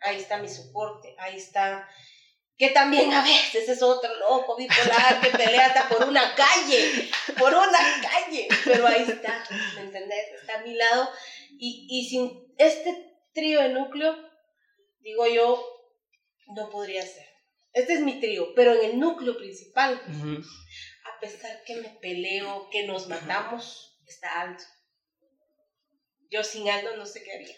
[0.00, 1.88] Ahí está mi soporte, ahí está
[2.56, 7.52] que también a veces es otro loco bipolar que pelea hasta por una calle, por
[7.52, 9.44] una calle, pero ahí está,
[9.74, 10.40] ¿me entendés?
[10.40, 11.10] Está a mi lado
[11.58, 14.16] y, y sin este trío de núcleo,
[15.00, 15.62] digo yo,
[16.54, 17.26] no podría ser.
[17.72, 20.00] Este es mi trío, pero en el núcleo principal,
[21.04, 24.62] a pesar que me peleo, que nos matamos, está Aldo.
[26.30, 27.56] Yo sin Aldo no sé qué haría.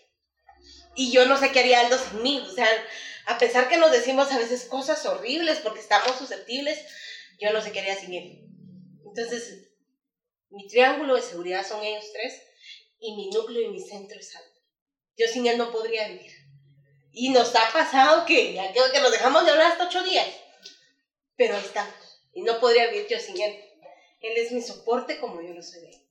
[0.95, 2.67] Y yo no sé qué haría Aldo sin mí, o sea,
[3.27, 6.79] a pesar que nos decimos a veces cosas horribles porque estamos susceptibles,
[7.39, 8.49] yo no sé qué haría sin él.
[9.05, 9.69] Entonces,
[10.49, 12.43] mi triángulo de seguridad son ellos tres
[12.99, 14.56] y mi núcleo y mi centro es Aldo.
[15.17, 16.33] Yo sin él no podría vivir.
[17.13, 20.27] Y nos ha pasado que ya creo que nos dejamos de hablar hasta ocho días,
[21.37, 21.95] pero ahí estamos.
[22.35, 23.59] Y no podría vivir yo sin él.
[24.21, 26.07] Él es mi soporte como yo lo soy de él.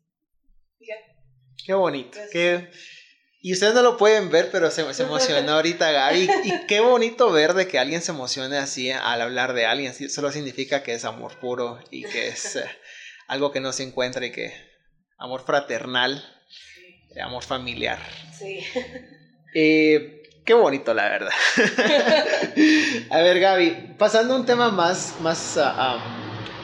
[1.64, 2.20] Qué bonito.
[2.32, 2.70] Qué...
[3.42, 6.28] Y ustedes no lo pueden ver, pero se, se emocionó ahorita Gaby.
[6.46, 9.94] Y qué bonito ver de que alguien se emocione así al hablar de alguien.
[10.10, 12.66] Solo significa que es amor puro y que es eh,
[13.28, 14.52] algo que no se encuentra y que
[15.20, 16.24] amor fraternal,
[17.22, 18.00] amor familiar.
[18.38, 18.64] Sí.
[19.58, 21.32] Eh, qué bonito, la verdad.
[23.10, 25.98] a ver, Gaby, pasando a un tema más, más, ah,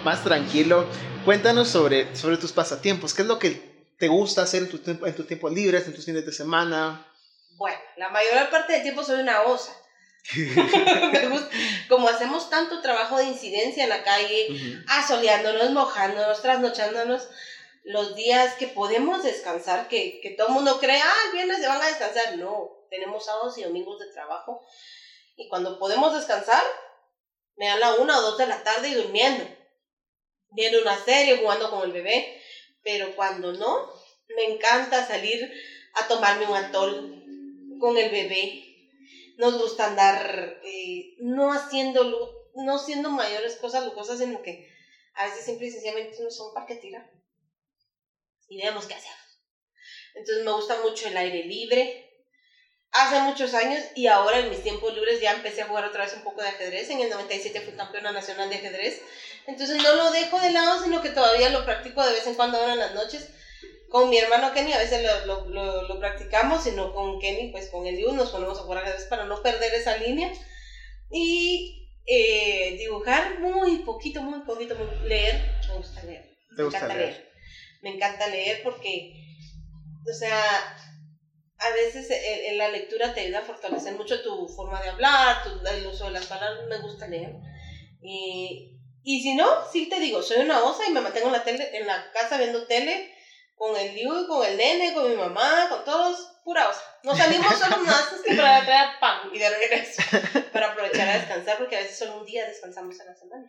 [0.03, 0.85] más tranquilo,
[1.23, 3.13] cuéntanos sobre, sobre tus pasatiempos.
[3.13, 5.93] ¿Qué es lo que te gusta hacer en tu, tiempo, en tu tiempo libre, en
[5.95, 7.05] tus fines de semana?
[7.51, 9.71] Bueno, la mayor parte del tiempo soy una osa.
[10.35, 11.49] Me gusta-
[11.87, 14.83] Como hacemos tanto trabajo de incidencia en la calle, Ujú.
[14.87, 17.27] asoleándonos, mojándonos, trasnochándonos,
[17.83, 21.67] los días que podemos descansar, que, que todo el mundo cree, ah, el viernes se
[21.67, 22.37] van a descansar.
[22.37, 24.61] No, tenemos sábados y domingos de trabajo.
[25.35, 26.63] Y cuando podemos descansar,
[27.55, 29.45] Me dan la una o dos de la tarde y durmiendo.
[30.51, 32.41] Viendo una serie, jugando con el bebé.
[32.81, 33.91] Pero cuando no,
[34.35, 35.51] me encanta salir
[35.93, 37.23] a tomarme un atol
[37.79, 38.63] con el bebé.
[39.37, 44.67] Nos gusta andar eh, no haciendo, no haciendo mayores cosas lujosas, sino que
[45.13, 47.20] a veces simple y sencillamente nos un parque a tirar.
[48.51, 49.17] Y vemos qué hacemos.
[50.13, 52.07] Entonces me gusta mucho el aire libre.
[52.91, 56.13] Hace muchos años y ahora en mis tiempos libres ya empecé a jugar otra vez
[56.13, 56.89] un poco de ajedrez.
[56.89, 59.01] En el 97 fui campeona nacional de ajedrez.
[59.47, 62.57] Entonces no lo dejo de lado, sino que todavía lo practico de vez en cuando
[62.57, 63.29] ahora en las noches.
[63.89, 67.69] Con mi hermano Kenny a veces lo, lo, lo, lo practicamos, sino con Kenny, pues
[67.69, 70.29] con el Liu nos ponemos a jugar ajedrez para no perder esa línea.
[71.09, 75.39] Y eh, dibujar muy poquito, muy poquito, muy- leer.
[75.69, 76.23] Me gusta leer.
[76.49, 77.30] ¿Te Me gusta leer?
[77.81, 79.13] Me encanta leer porque,
[80.09, 80.77] o sea,
[81.57, 82.09] a veces
[82.55, 86.11] la lectura te ayuda a fortalecer mucho tu forma de hablar, tu, el uso de
[86.11, 86.67] las palabras.
[86.67, 87.35] Me gusta leer.
[88.01, 91.43] Y, y si no, sí te digo, soy una osa y me mantengo en la,
[91.43, 93.11] tele, en la casa viendo tele
[93.55, 96.81] con el Liu, con el nene, con mi mamá, con todos, pura osa.
[97.03, 100.01] Nos salimos solo más que para traer pan y de regreso,
[100.51, 103.47] para aprovechar a descansar, porque a veces solo un día descansamos a la semana.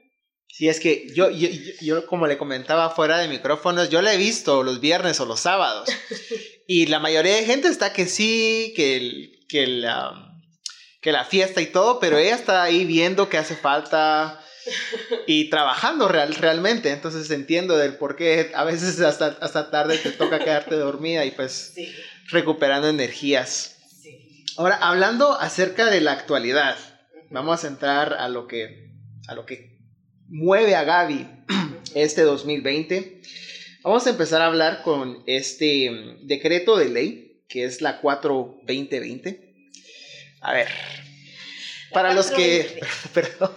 [0.49, 1.49] Sí, es que yo, yo,
[1.81, 5.41] yo- como le comentaba fuera de micrófonos, yo la he visto los viernes o los
[5.41, 5.89] sábados.
[6.67, 10.13] y la mayoría de gente está que sí, que, el- que, la,
[11.01, 14.39] que la fiesta y todo, pero ella está ahí viendo que hace falta
[15.27, 16.91] y trabajando real, realmente.
[16.91, 21.31] Entonces entiendo del por qué a veces hasta, hasta tarde te toca quedarte dormida y
[21.33, 21.91] pues Sí,
[22.29, 23.77] recuperando energías.
[24.03, 24.45] sí.
[24.59, 26.77] Ahora, hablando acerca de la actualidad,
[27.31, 28.93] vamos a entrar a lo que,
[29.29, 29.73] a lo que
[30.33, 31.27] mueve a Gaby
[31.95, 33.21] este 2020.
[33.83, 39.39] Vamos a empezar a hablar con este mm, decreto de ley, que es la 4-2020.
[40.41, 40.69] A ver,
[41.93, 43.11] para los que, 4-2020.
[43.15, 43.53] perdón,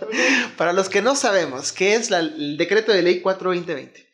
[0.57, 4.05] para los que no sabemos, ¿qué es la- el decreto de ley 4-2020?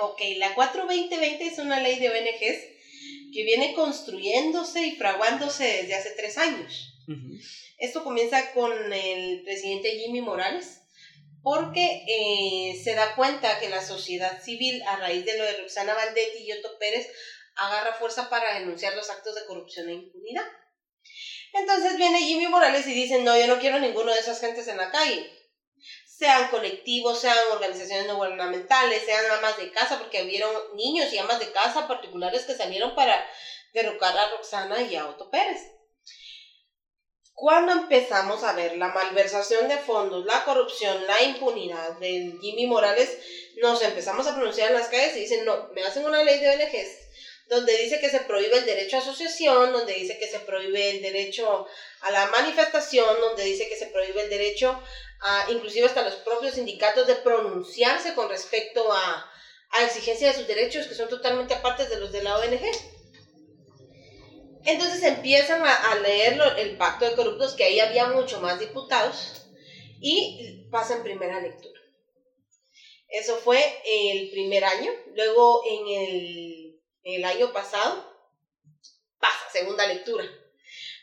[0.00, 6.10] Ok, la 4-2020 es una ley de ONGs que viene construyéndose y fraguándose desde hace
[6.16, 6.94] tres años.
[7.78, 10.77] Esto comienza con el presidente Jimmy Morales,
[11.42, 15.94] porque eh, se da cuenta que la sociedad civil, a raíz de lo de Roxana
[15.94, 17.08] Valdetti y Otto Pérez,
[17.56, 20.44] agarra fuerza para denunciar los actos de corrupción e impunidad.
[21.52, 24.76] Entonces viene Jimmy Morales y dice, no, yo no quiero ninguno de esas gentes en
[24.76, 25.30] la calle.
[26.06, 31.38] Sean colectivos, sean organizaciones no gubernamentales, sean amas de casa, porque hubieron niños y amas
[31.38, 33.24] de casa particulares que salieron para
[33.72, 35.77] derrocar a Roxana y a Otto Pérez.
[37.40, 43.16] Cuando empezamos a ver la malversación de fondos, la corrupción, la impunidad del Jimmy Morales,
[43.58, 46.48] nos empezamos a pronunciar en las calles y dicen, no, me hacen una ley de
[46.48, 46.88] ONGs
[47.46, 51.00] donde dice que se prohíbe el derecho a asociación, donde dice que se prohíbe el
[51.00, 51.64] derecho
[52.00, 54.76] a la manifestación, donde dice que se prohíbe el derecho
[55.20, 59.24] a, inclusive hasta los propios sindicatos, de pronunciarse con respecto a,
[59.70, 62.97] a exigencia de sus derechos, que son totalmente apartes de los de la ONG.
[64.70, 69.42] Entonces empiezan a, a leer el pacto de corruptos, que ahí había mucho más diputados,
[70.00, 71.80] y pasa en primera lectura.
[73.08, 74.90] Eso fue el primer año.
[75.14, 78.04] Luego en el, el año pasado
[79.18, 80.24] pasa segunda lectura.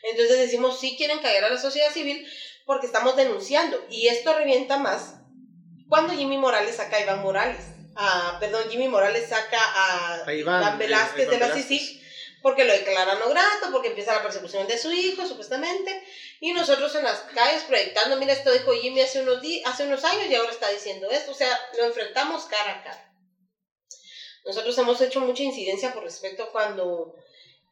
[0.02, 2.24] Entonces decimos, sí quieren caer a la sociedad civil
[2.64, 3.84] porque estamos denunciando.
[3.90, 5.16] Y esto revienta más
[5.88, 7.60] cuando Jimmy Morales saca a Iván Morales.
[7.96, 11.54] a- perdón, Jimmy Morales saca a, A Iván, Iván Velázquez Iván de la.
[11.54, 11.95] CICIG
[12.46, 16.00] porque lo declaran no grato, porque empieza la persecución de su hijo, supuestamente,
[16.38, 20.26] y nosotros en las calles proyectando, mira, esto dijo Jimmy hace unos, hace unos años
[20.30, 23.12] y ahora está diciendo esto, o sea, lo enfrentamos cara a cara.
[24.44, 27.16] Nosotros hemos hecho mucha incidencia por respecto cuando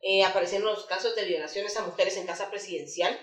[0.03, 3.17] eh, aparecieron los casos de violaciones a mujeres en casa presidencial.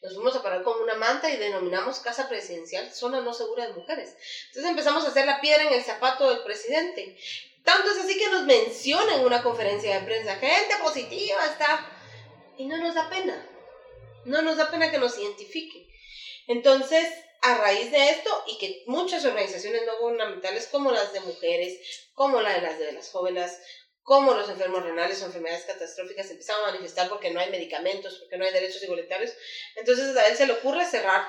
[0.00, 3.72] Nos fuimos a parar con una manta y denominamos casa presidencial zona no segura de
[3.72, 4.14] mujeres.
[4.46, 7.16] Entonces empezamos a hacer la piedra en el zapato del presidente.
[7.64, 11.92] Tanto es así que nos menciona en una conferencia de prensa, gente positiva está.
[12.56, 13.46] Y no nos da pena.
[14.24, 15.88] No nos da pena que nos identifique.
[16.46, 17.06] Entonces,
[17.42, 22.40] a raíz de esto, y que muchas organizaciones no gubernamentales, como las de mujeres, como
[22.40, 23.58] la de las de las jóvenes,
[24.02, 28.38] como los enfermos renales o enfermedades catastróficas, empezaron a manifestar porque no hay medicamentos, porque
[28.38, 29.32] no hay derechos igualitarios.
[29.76, 31.26] Entonces, a él se le ocurre cerrar.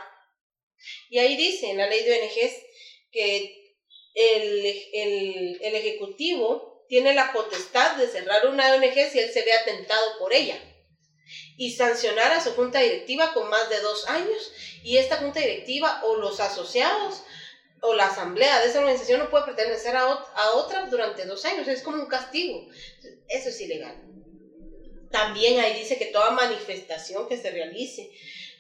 [1.10, 2.54] Y ahí dice en la ley de ONGs
[3.12, 3.59] que
[4.20, 9.54] el, el, el Ejecutivo tiene la potestad de cerrar una ONG si él se ve
[9.54, 10.60] atentado por ella
[11.58, 14.52] y sancionar a su junta directiva con más de dos años
[14.84, 17.22] y esta junta directiva o los asociados
[17.82, 21.46] o la asamblea de esa organización no puede pertenecer a, ot- a otra durante dos
[21.46, 22.66] años, es como un castigo.
[23.28, 23.96] Eso es ilegal.
[25.12, 28.10] También ahí dice que toda manifestación que se realice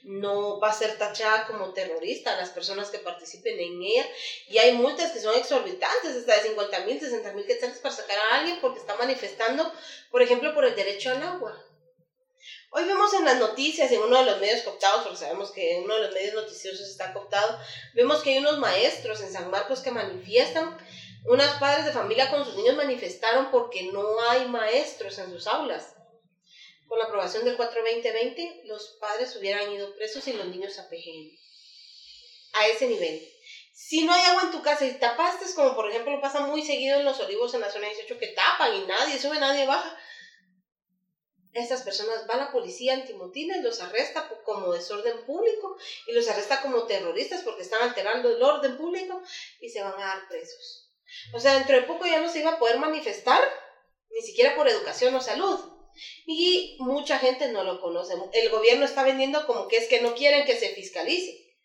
[0.03, 4.05] no va a ser tachada como terrorista las personas que participen en ella.
[4.47, 8.17] Y hay multas que son exorbitantes, hasta de 50 mil, 60 mil quetzales para sacar
[8.17, 9.71] a alguien porque está manifestando,
[10.09, 11.65] por ejemplo, por el derecho al agua.
[12.71, 15.95] Hoy vemos en las noticias, en uno de los medios cooptados, porque sabemos que uno
[15.95, 17.57] de los medios noticiosos está cooptado,
[17.93, 20.77] vemos que hay unos maestros en San Marcos que manifiestan,
[21.25, 25.95] unas padres de familia con sus niños manifestaron porque no hay maestros en sus aulas.
[26.89, 31.38] Con la aprobación del 42020, los padres hubieran ido presos y los niños a PGM.
[32.54, 33.21] A ese nivel.
[33.71, 36.97] Si no hay agua en tu casa y tapaste, como por ejemplo pasa muy seguido
[36.97, 39.95] en los olivos en la zona 18, que tapan y nadie sube, nadie baja,
[41.54, 46.60] estas personas van a la policía antimotines, los arresta como desorden público y los arresta
[46.62, 49.21] como terroristas porque están alterando el orden público
[49.60, 50.89] y se van a dar presos.
[51.34, 53.41] O sea, dentro de poco ya no se iba a poder manifestar,
[54.10, 55.78] ni siquiera por educación o salud.
[56.25, 58.13] Y mucha gente no lo conoce.
[58.33, 61.55] El gobierno está vendiendo como que es que no quieren que se fiscalice.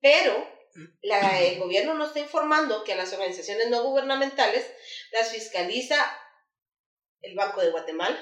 [0.00, 4.66] Pero el gobierno no está informando que a las organizaciones no gubernamentales
[5.12, 5.96] las fiscaliza
[7.20, 8.18] el Banco de Guatemala,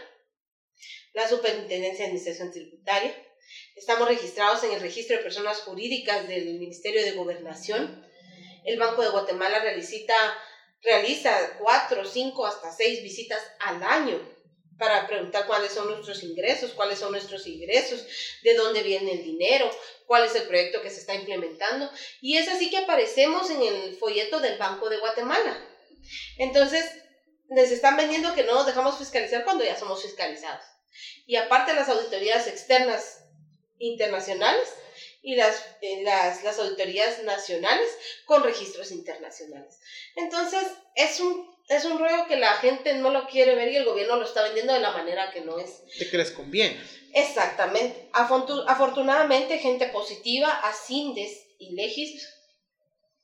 [1.12, 3.14] la Superintendencia de Administración Tributaria.
[3.74, 8.06] Estamos registrados en el registro de personas jurídicas del Ministerio de Gobernación.
[8.64, 10.14] El Banco de Guatemala realiza,
[10.82, 14.39] realiza cuatro, cinco, hasta seis visitas al año
[14.80, 18.04] para preguntar cuáles son nuestros ingresos, cuáles son nuestros ingresos,
[18.42, 19.70] de dónde viene el dinero,
[20.06, 21.88] cuál es el proyecto que se está implementando.
[22.22, 25.62] Y es así que aparecemos en el folleto del Banco de Guatemala.
[26.38, 26.90] Entonces,
[27.50, 30.64] les están vendiendo que no nos dejamos fiscalizar cuando ya somos fiscalizados.
[31.26, 33.22] Y aparte las auditorías externas
[33.78, 34.66] internacionales
[35.22, 37.88] y las, eh, las, las auditorías nacionales
[38.24, 39.78] con registros internacionales.
[40.16, 43.84] Entonces, es un, es un rollo que la gente no lo quiere ver y el
[43.84, 45.82] gobierno lo está vendiendo de la manera que no es.
[45.98, 46.82] De que les conviene.
[47.14, 48.10] Exactamente.
[48.12, 52.28] afortunadamente, gente positiva, a CINDES y Legis,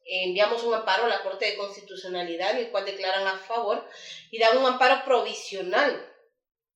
[0.04, 3.84] enviamos un amparo a la Corte de Constitucionalidad, el cual declaran a favor
[4.30, 6.15] y dan un amparo provisional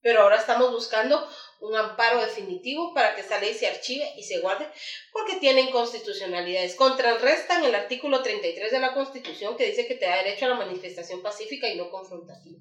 [0.02, 1.28] pero ahora estamos buscando
[1.60, 4.66] un amparo definitivo para que esta ley se archive y se guarde
[5.12, 6.74] porque tiene inconstitucionalidades.
[6.74, 10.54] Contrarrestan el artículo 33 de la Constitución que dice que te da derecho a la
[10.54, 12.58] manifestación pacífica y no confrontativa.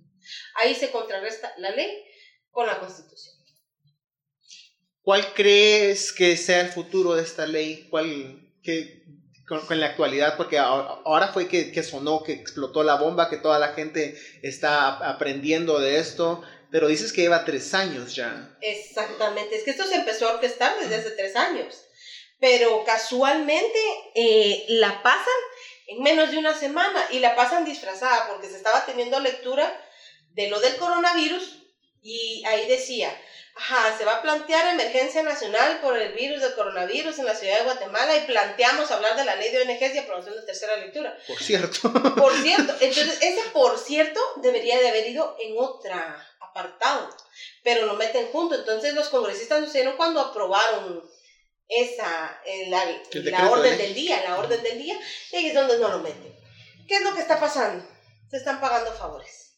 [0.55, 2.03] Ahí se contrarresta la ley
[2.51, 3.35] con la Constitución.
[5.01, 7.87] ¿Cuál crees que sea el futuro de esta ley?
[7.89, 9.05] ¿Cuál, que,
[9.47, 10.35] con, la actualidad?
[10.35, 15.09] Porque ahora, fue que, que sonó, que explotó la bomba, que toda la gente está
[15.09, 18.55] aprendiendo de esto pero dices que lleva tres años ya.
[18.61, 21.85] Exactamente, es que esto se empezó a orquestar desde hace tres años,
[22.39, 23.79] pero casualmente
[24.15, 25.25] eh, la pasan
[25.87, 29.75] en menos de una semana y la pasan disfrazada porque se estaba teniendo lectura
[30.33, 31.63] de lo del coronavirus
[32.01, 33.13] y ahí decía,
[33.55, 37.57] ajá, se va a plantear emergencia nacional por el virus del coronavirus en la ciudad
[37.57, 41.17] de Guatemala y planteamos hablar de la ley de ONGs y aprobación de tercera lectura.
[41.27, 41.91] Por cierto.
[42.15, 46.25] Por cierto, entonces ese por cierto debería de haber ido en otra
[46.59, 47.09] apartado,
[47.63, 48.55] pero lo meten junto.
[48.55, 51.09] Entonces los congresistas no hicieron cuando aprobaron
[51.67, 54.99] esa, la, la orden del día, la orden del día,
[55.31, 56.35] y ahí es donde no lo meten.
[56.87, 57.85] ¿Qué es lo que está pasando?
[58.29, 59.53] Se están pagando favores.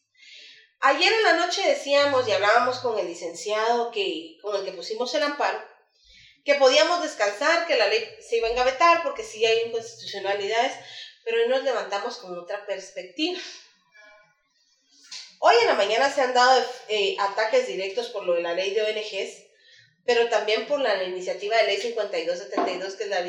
[0.80, 5.14] Ayer en la noche decíamos y hablábamos con el licenciado que, con el que pusimos
[5.14, 5.62] el amparo,
[6.44, 10.72] que podíamos descansar, que la ley se iba a engavetar porque sí hay inconstitucionalidades,
[11.24, 13.38] pero hoy nos levantamos con otra perspectiva.
[15.44, 18.74] Hoy en la mañana se han dado eh, ataques directos por lo de la ley
[18.74, 19.42] de ONGs,
[20.06, 23.20] pero también por la iniciativa de ley 5272, que es la,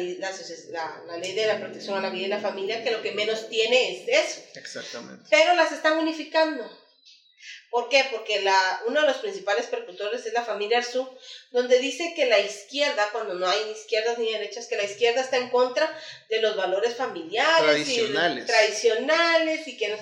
[0.69, 3.13] la, la, ley de la protección a la vida y la familia, que lo que
[3.13, 4.41] menos tiene es eso.
[4.53, 5.25] Exactamente.
[5.31, 6.63] Pero las están unificando.
[7.71, 8.05] ¿Por qué?
[8.11, 11.09] Porque la, uno de los principales percutores es la familia Arzu,
[11.49, 15.21] donde dice que la izquierda, cuando no hay ni izquierdas ni derechas, que la izquierda
[15.21, 15.91] está en contra
[16.29, 20.01] de los valores familiares tradicionales y tradicionales y que nos,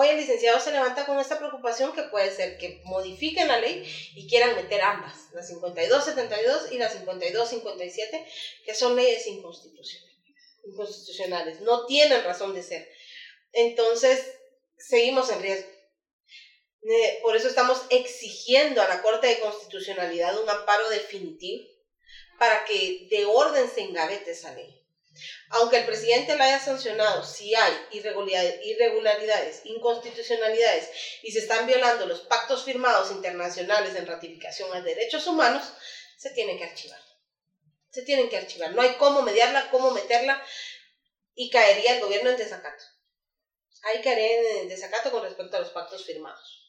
[0.00, 3.82] Hoy el licenciado se levanta con esta preocupación que puede ser que modifiquen la ley
[4.14, 8.24] y quieran meter ambas, la 5272 y la 5257,
[8.64, 12.88] que son leyes inconstitucionales, no tienen razón de ser.
[13.50, 14.24] Entonces,
[14.76, 15.68] seguimos en riesgo.
[17.22, 21.64] Por eso estamos exigiendo a la Corte de Constitucionalidad un amparo definitivo
[22.38, 24.77] para que de orden se engavete esa ley.
[25.50, 30.90] Aunque el presidente la haya sancionado, si hay irregularidades, inconstitucionalidades
[31.22, 35.64] y se están violando los pactos firmados internacionales en ratificación a derechos humanos,
[36.16, 37.00] se tienen que archivar.
[37.90, 38.72] Se tienen que archivar.
[38.74, 40.42] No hay cómo mediarla, cómo meterla
[41.34, 42.84] y caería el gobierno en desacato.
[43.84, 46.64] Ahí caería en desacato con respecto a los pactos firmados.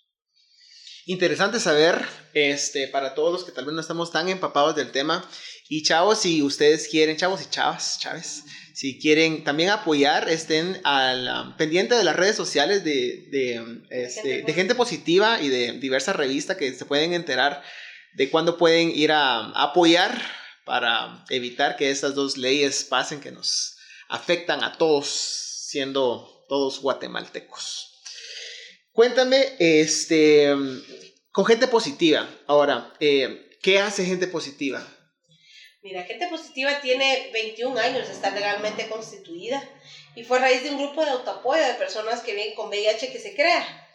[1.06, 5.28] interesante saber, este, para todos los que tal vez no estamos tan empapados del tema.
[5.72, 8.44] Y chavos, si ustedes quieren, chavos y chavas, chaves,
[8.74, 13.84] si quieren también apoyar, estén al um, pendiente de las redes sociales de, de, um,
[13.92, 17.62] este, de gente positiva y de diversas revistas que se pueden enterar
[18.14, 20.20] de cuándo pueden ir a, a apoyar
[20.66, 28.02] para evitar que estas dos leyes pasen que nos afectan a todos, siendo todos guatemaltecos.
[28.92, 30.52] Cuéntame, este,
[31.32, 32.28] con gente positiva.
[32.48, 34.84] Ahora, eh, ¿qué hace gente positiva?
[35.82, 39.64] Mira, Gente Positiva tiene 21 años estar legalmente constituida
[40.14, 43.12] y fue a raíz de un grupo de autoapoyo de personas que viven con VIH
[43.12, 43.88] que se crea.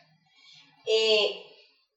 [0.87, 1.43] Eh,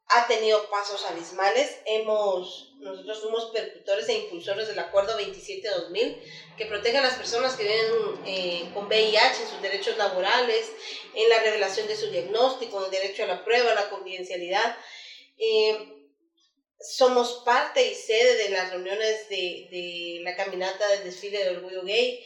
[0.10, 1.80] ha tenido pasos abismales.
[1.86, 6.18] Hemos, nosotros fuimos percutores e impulsores del Acuerdo 27-2000
[6.58, 10.70] que protege a las personas que viven eh, con VIH en sus derechos laborales,
[11.14, 14.76] en la revelación de su diagnóstico, en el derecho a la prueba, a la confidencialidad.
[15.38, 15.97] Eh,
[16.80, 21.84] somos parte y sede de las reuniones de, de la caminata del desfile de orgullo
[21.84, 22.23] gay.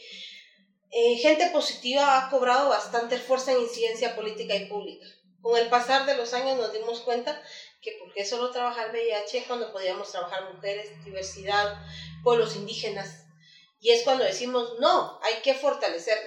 [0.90, 5.06] Eh, gente positiva ha cobrado bastante fuerza en incidencia política y pública.
[5.40, 7.42] Con el pasar de los años nos dimos cuenta
[7.80, 11.82] que por qué solo trabajar VIH cuando podíamos trabajar mujeres, diversidad,
[12.22, 13.24] pueblos indígenas.
[13.80, 16.18] Y es cuando decimos, no, hay que fortalecer.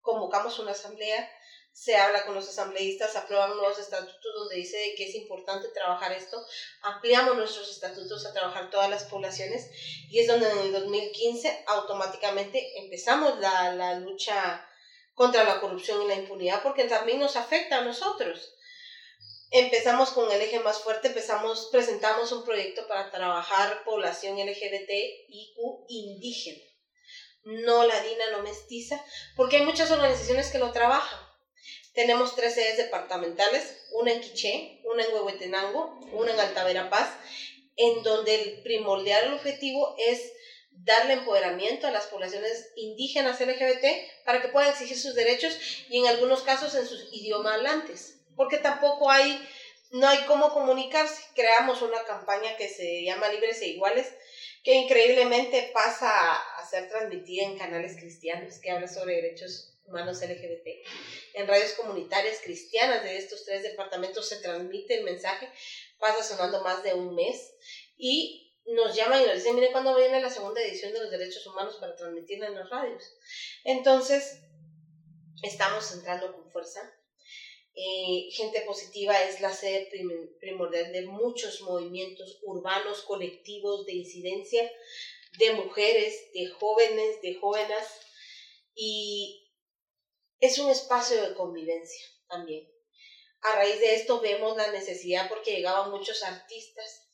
[0.00, 1.30] Convocamos una asamblea,
[1.72, 6.44] se habla con los asambleístas, aprueban nuevos estatutos donde dice que es importante trabajar esto,
[6.82, 9.68] ampliamos nuestros estatutos a trabajar todas las poblaciones
[10.10, 14.64] y es donde en el 2015 automáticamente empezamos la, la lucha
[15.14, 18.54] contra la corrupción y la impunidad porque también nos afecta a nosotros
[19.52, 24.90] empezamos con el eje más fuerte, empezamos, presentamos un proyecto para trabajar población LGBT
[25.28, 26.64] IQ indígena,
[27.44, 29.04] no ladina, no mestiza,
[29.36, 31.31] porque hay muchas organizaciones que lo trabajan.
[31.94, 37.08] Tenemos tres sedes departamentales, una en Quiché, una en Huehuetenango, una en Altavera Paz,
[37.76, 40.32] en donde el primordial objetivo es
[40.70, 45.56] darle empoderamiento a las poblaciones indígenas LGBT para que puedan exigir sus derechos
[45.90, 49.40] y en algunos casos en sus idiomas hablantes porque tampoco hay,
[49.92, 51.22] no hay cómo comunicarse.
[51.34, 54.06] Creamos una campaña que se llama Libres e Iguales,
[54.62, 60.66] que increíblemente pasa a, ser transmitida en canales cristianos que habla sobre derechos humanos LGBT.
[61.34, 65.48] En radios comunitarias cristianas de estos tres departamentos se transmite el mensaje,
[65.98, 67.54] pasa sonando más de un mes
[67.96, 71.46] y nos llaman y nos dicen, miren cuándo viene la segunda edición de los derechos
[71.46, 73.02] humanos para transmitirla en las radios.
[73.64, 74.38] Entonces,
[75.42, 76.92] estamos entrando con fuerza
[77.74, 79.88] eh, gente positiva es la sede
[80.40, 84.70] primordial de muchos movimientos urbanos, colectivos de incidencia,
[85.38, 87.86] de mujeres, de jóvenes, de jóvenes,
[88.74, 89.41] y
[90.42, 92.68] es un espacio de convivencia también.
[93.40, 97.08] A raíz de esto vemos la necesidad porque llegaban muchos artistas,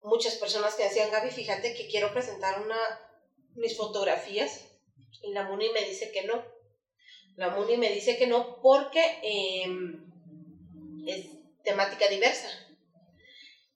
[0.00, 2.78] muchas personas que decían, Gaby, fíjate que quiero presentar una,
[3.54, 4.62] mis fotografías,
[5.22, 6.56] y la MUNI me dice que no
[7.36, 10.10] la MUNI me dice que no porque em,
[11.06, 11.26] es
[11.64, 12.48] temática diversa.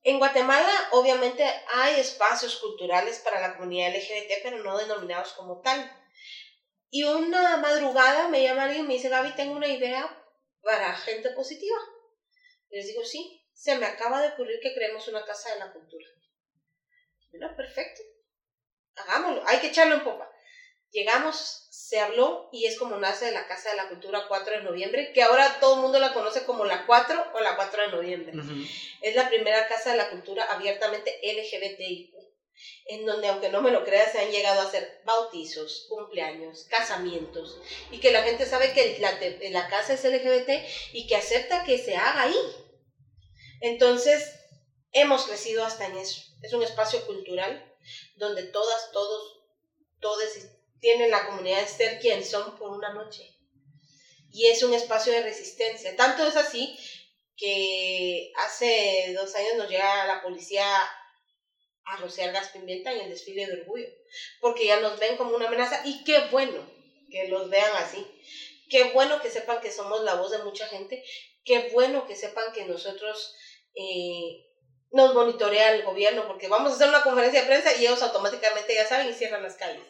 [0.02, 1.44] En Guatemala, obviamente,
[1.74, 5.99] hay espacios culturales para la comunidad LGBT, pero no denominados como tal.
[6.91, 10.16] Y una madrugada me llama alguien y me dice, Gaby, tengo una idea
[10.62, 11.78] para gente positiva.
[12.70, 16.07] les digo, sí, se me acaba de ocurrir que creemos una casa de la cultura.
[17.30, 18.03] Bueno, perfecto.
[18.97, 19.43] Hagámoslo.
[19.47, 20.30] Hay que echarlo en popa.
[20.91, 25.12] Llegamos, se habló y es como nace la Casa de la Cultura 4 de noviembre,
[25.12, 28.32] que ahora todo el mundo la conoce como la 4 o la 4 de noviembre.
[29.01, 32.14] Es la primera Casa de la Cultura abiertamente LGBTIQ,
[32.86, 37.58] en donde aunque no me lo creas, se han llegado a hacer bautizos, cumpleaños, casamientos,
[37.90, 39.18] y que la gente sabe que la,
[39.50, 40.50] la casa es LGBT
[40.92, 42.36] y que acepta que se haga ahí.
[43.61, 44.32] Entonces,
[44.92, 46.22] hemos crecido hasta en eso.
[46.42, 47.64] Es un espacio cultural
[48.16, 49.40] donde todas, todos,
[50.00, 50.24] todos
[50.80, 53.36] tienen la comunidad de ser quien son por una noche.
[54.32, 55.96] Y es un espacio de resistencia.
[55.96, 56.78] Tanto es así
[57.36, 60.66] que hace dos años nos llega la policía
[61.91, 63.88] a rociar gas pimienta en el desfile de orgullo,
[64.41, 66.68] porque ya nos ven como una amenaza y qué bueno
[67.11, 68.07] que los vean así.
[68.68, 71.03] Qué bueno que sepan que somos la voz de mucha gente,
[71.45, 73.34] qué bueno que sepan que nosotros
[73.74, 74.47] eh,
[74.93, 78.74] nos monitorea el gobierno, porque vamos a hacer una conferencia de prensa y ellos automáticamente
[78.74, 79.82] ya saben y cierran las calles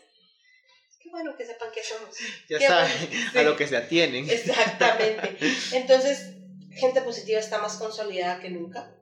[1.01, 2.15] qué bueno que sepan que somos.
[2.49, 4.29] Ya saben a lo que se atienen.
[4.29, 5.37] Exactamente.
[5.73, 6.35] Entonces,
[6.77, 8.95] Gente Positiva está más consolidada que nunca.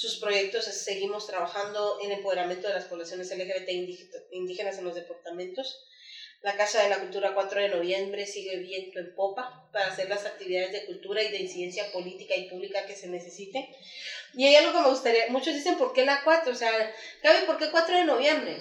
[0.00, 3.68] Sus proyectos seguimos trabajando en empoderamiento de las poblaciones LGBT
[4.30, 5.84] indígenas en los departamentos.
[6.40, 10.24] La Casa de la Cultura 4 de noviembre sigue viento en popa para hacer las
[10.24, 13.68] actividades de cultura y de incidencia política y pública que se necesiten.
[14.32, 16.50] Y hay algo que me gustaría, muchos dicen, ¿por qué la 4?
[16.50, 16.90] O sea,
[17.22, 18.56] Gaby, ¿por qué 4 de noviembre?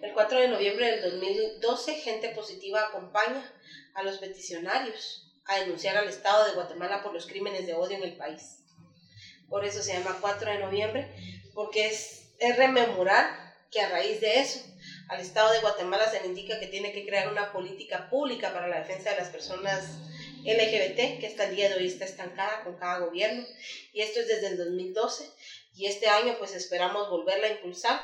[0.00, 3.52] El 4 de noviembre del 2012, gente positiva acompaña
[3.92, 8.04] a los peticionarios a denunciar al Estado de Guatemala por los crímenes de odio en
[8.04, 8.62] el país.
[9.48, 11.08] Por eso se llama 4 de noviembre,
[11.54, 14.60] porque es, es rememorar que a raíz de eso
[15.08, 18.68] al Estado de Guatemala se le indica que tiene que crear una política pública para
[18.68, 19.84] la defensa de las personas
[20.44, 23.46] LGBT, que hasta el día de hoy está estancada con cada gobierno.
[23.92, 25.30] Y esto es desde el 2012.
[25.74, 28.00] Y este año pues esperamos volverla a impulsar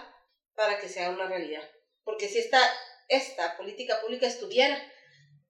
[0.55, 1.69] para que sea una realidad.
[2.05, 2.61] Porque si esta,
[3.09, 4.81] esta política pública estuviera,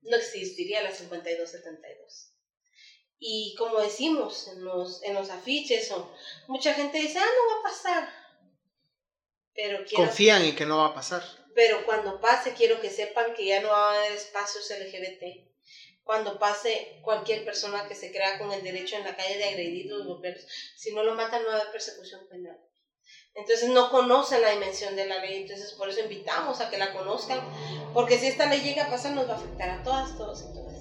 [0.03, 2.32] no existiría la 5272.
[3.25, 6.12] Y como decimos en los, en los afiches, o,
[6.49, 8.09] mucha gente dice, ah, no va a pasar.
[9.55, 11.23] Pero quiero, Confían en que no va a pasar.
[11.55, 15.49] pero cuando pase, quiero que sepan que ya no va a haber espacios LGBT.
[16.03, 19.87] Cuando pase cualquier persona que se crea con el derecho en la calle de agredir
[19.87, 20.20] los
[20.77, 22.59] si no lo matan no va a haber persecución penal.
[23.35, 26.93] Entonces no conocen la dimensión de la ley, entonces por eso invitamos a que la
[26.93, 27.41] conozcan,
[27.95, 30.55] porque si esta ley llega a pasar nos va a afectar a todas, todos y
[30.55, 30.72] todas.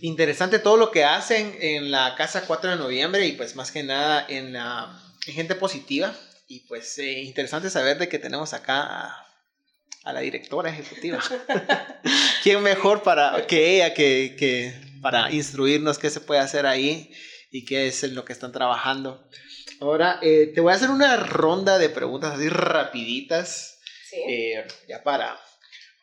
[0.00, 3.82] Interesante todo lo que hacen en la Casa 4 de noviembre y pues más que
[3.82, 6.14] nada en la en gente positiva.
[6.48, 9.26] Y pues eh, interesante saber de que tenemos acá a,
[10.04, 11.20] a la directora ejecutiva.
[12.42, 14.72] ¿Quién mejor para que ella que, que
[15.02, 17.12] para instruirnos qué se puede hacer ahí
[17.50, 19.28] y qué es en lo que están trabajando?
[19.80, 23.78] Ahora eh, te voy a hacer una ronda de preguntas así rapiditas,
[24.08, 24.16] ¿Sí?
[24.28, 25.38] eh, ya para,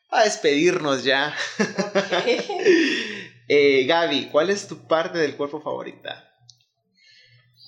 [0.09, 1.35] para despedirnos ya.
[1.59, 2.43] Ok.
[3.47, 6.29] Eh, Gaby, ¿cuál es tu parte del cuerpo favorita?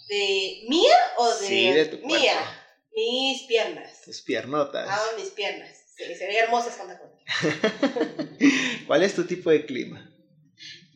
[0.07, 2.15] ¿De mía o de, Sí, de tu cuerpo.
[2.15, 2.61] mía?
[2.95, 4.01] Mis piernas.
[4.01, 4.88] Tus piernotas.
[4.88, 5.69] Amo mis piernas.
[5.95, 7.11] Sí, se ven hermosas tacón.
[8.88, 10.09] ¿Cuál es tu tipo de clima?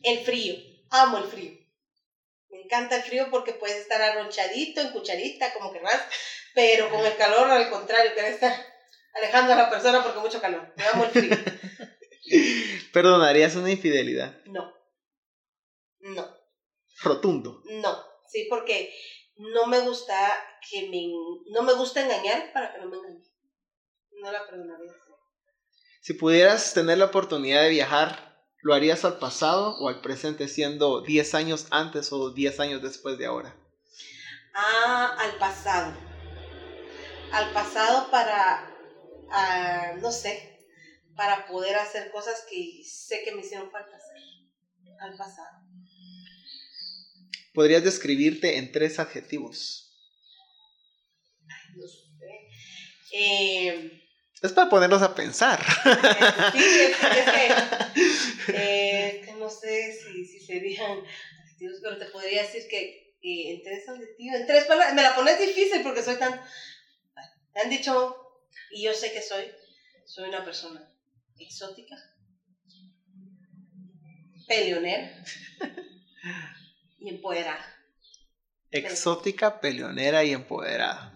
[0.02, 0.54] El frío.
[0.90, 1.52] Amo el frío.
[2.50, 6.02] Me encanta el frío porque puedes estar arronchadito, en cucharita, como querrás,
[6.54, 8.52] pero con el calor, al contrario, querés estar
[9.14, 10.72] alejando a la persona porque mucho calor.
[10.76, 11.36] Me amo el frío.
[12.92, 14.42] ¿Perdonarías una infidelidad?
[14.46, 14.72] No.
[16.00, 16.28] No.
[17.02, 17.62] Rotundo.
[17.64, 17.98] No.
[18.28, 18.94] Sí, porque
[19.36, 20.14] no me gusta
[20.68, 21.08] que me...
[21.50, 23.24] No me gusta engañar para que no me engañe.
[24.12, 24.92] No la perdonaría.
[26.02, 31.02] Si pudieras tener la oportunidad de viajar, ¿lo harías al pasado o al presente siendo
[31.02, 33.54] 10 años antes o 10 años después de ahora?
[34.54, 35.94] Ah, al pasado.
[37.32, 38.70] Al pasado para,
[39.30, 40.49] ah, no sé,
[41.20, 44.16] para poder hacer cosas que sé que me hicieron falta hacer.
[45.00, 45.60] Al pasado.
[47.52, 49.92] ¿Podrías describirte en tres adjetivos?
[51.76, 52.48] No sé.
[53.12, 54.02] Eh,
[54.40, 55.62] Es para ponernos a pensar.
[56.52, 61.04] sí, es, que- es que, eh, es que no sé si, si serían
[61.42, 65.14] adjetivos, pero te podría decir que eh, en tres adjetivos, en tres palabras, me la
[65.14, 66.40] pones difícil porque soy tan...
[67.54, 68.16] Me han dicho,
[68.70, 69.44] y yo sé que soy,
[70.06, 70.90] soy una persona
[71.44, 71.96] exótica,
[74.46, 75.24] peleonera
[76.98, 77.64] y empoderada.
[78.70, 81.12] Exótica, peleonera y empoderada.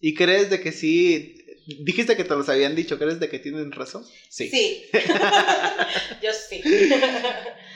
[0.00, 1.38] ¿Y crees de que sí?
[1.66, 4.04] Dijiste que te los habían dicho, ¿crees de que tienen razón?
[4.28, 4.48] Sí.
[4.48, 4.84] Sí.
[6.22, 6.62] yo sí.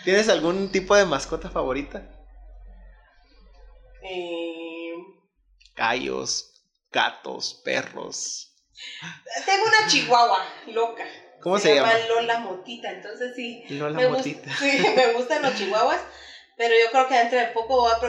[0.04, 2.10] ¿Tienes algún tipo de mascota favorita?
[4.02, 4.94] Eh,
[5.76, 8.50] Gallos, gatos, perros.
[9.44, 11.04] tengo una chihuahua loca.
[11.46, 11.92] ¿Cómo se, llama?
[12.08, 13.62] Lola Motita, entonces sí.
[13.68, 14.50] Lola me, Motita.
[14.58, 16.00] sí, me gustan los chihuahuas,
[16.56, 18.00] pero yo creo que dentro de poco voy a,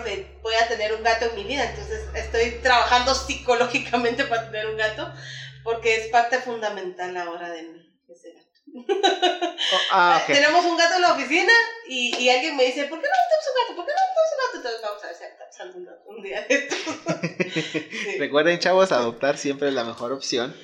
[0.42, 4.78] voy a tener un gato en mi vida, entonces estoy trabajando psicológicamente para tener un
[4.78, 5.14] gato,
[5.64, 7.80] porque es parte fundamental ahora de mí.
[8.10, 8.48] ese gato.
[9.70, 10.34] Oh, ah, ok.
[10.34, 11.52] Tenemos un gato en la oficina
[11.88, 13.76] y, y alguien me dice, ¿por qué no adoptamos un gato?
[13.76, 14.58] ¿Por qué no adoptamos un gato?
[14.58, 16.80] Entonces vamos a ver si adoptamos un gato un día de estos.
[18.04, 18.18] Sí.
[18.18, 20.56] Recuerden, chavos, adoptar siempre es la mejor opción.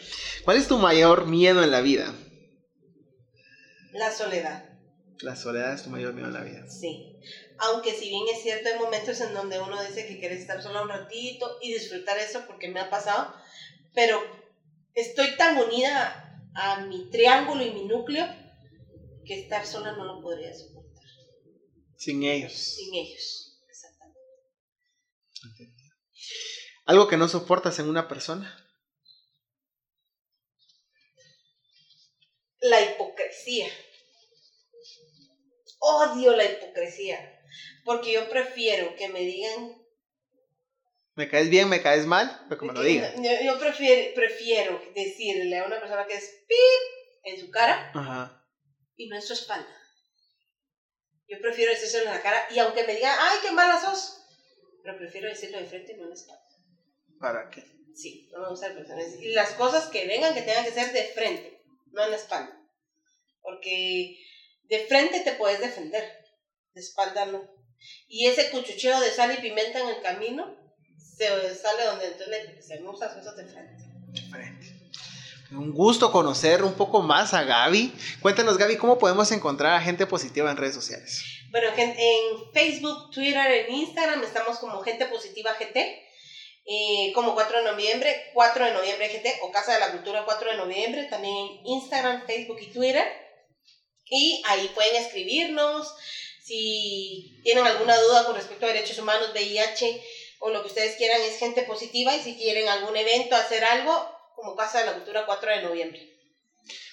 [0.43, 2.15] ¿Cuál es tu mayor miedo en la vida?
[3.94, 4.70] La soledad.
[5.22, 6.66] La soledad es tu mayor miedo en la vida.
[6.68, 7.16] Sí,
[7.60, 10.82] aunque si bien es cierto, hay momentos en donde uno dice que quiere estar sola
[10.82, 13.34] un ratito y disfrutar eso porque me ha pasado,
[13.94, 14.20] pero
[14.96, 18.26] estoy tan unida a mi triángulo y mi núcleo
[19.26, 21.04] que estar sola no lo podría soportar
[21.96, 22.52] Sin ellos.
[22.52, 23.62] sin ellos.
[23.70, 24.20] Exactamente.
[26.86, 28.58] Algo que no soportas en una persona.
[32.64, 33.68] La hipocresía.
[35.80, 37.41] Odio la hipocresía,
[37.84, 39.76] porque yo prefiero que me digan
[41.16, 43.22] Me caes bien, me caes mal, pero me lo digan.
[43.22, 48.47] Yo, yo prefiero, prefiero decirle a una persona que es pip en su cara Ajá.
[48.95, 49.68] y no en su espalda.
[51.28, 54.24] Yo prefiero decírselo en la cara y aunque me digan, ay, qué mala sos,
[54.84, 56.47] pero prefiero decirlo de frente y no en la espalda.
[57.20, 57.64] ¿Para qué?
[57.93, 59.16] Sí, no me gustan personas.
[59.20, 61.53] Y las cosas que vengan que tengan que ser de frente,
[61.94, 62.60] no en la espalda.
[63.41, 64.18] Porque
[64.64, 66.04] de frente te puedes defender,
[66.74, 67.41] de espalda no.
[68.08, 70.56] Y ese cuchucheo de sal y pimenta en el camino
[70.98, 73.84] se sale donde entonces se usa cosas de frente.
[74.12, 74.84] Diferente.
[75.52, 77.94] Un gusto conocer un poco más a Gaby.
[78.22, 81.24] Cuéntanos, Gaby, ¿cómo podemos encontrar a gente positiva en redes sociales?
[81.52, 85.78] Bueno, en Facebook, Twitter, en Instagram estamos como Gente Positiva GT.
[86.66, 90.51] Eh, como 4 de noviembre, 4 de noviembre GT o Casa de la Cultura 4
[90.51, 93.05] de noviembre, también en Instagram, Facebook y Twitter.
[94.05, 95.93] Y ahí pueden escribirnos
[96.43, 100.01] si tienen alguna duda con respecto a derechos humanos, VIH
[100.39, 104.09] o lo que ustedes quieran es gente positiva y si quieren algún evento, hacer algo,
[104.36, 106.09] como Casa de la Cultura 4 de noviembre.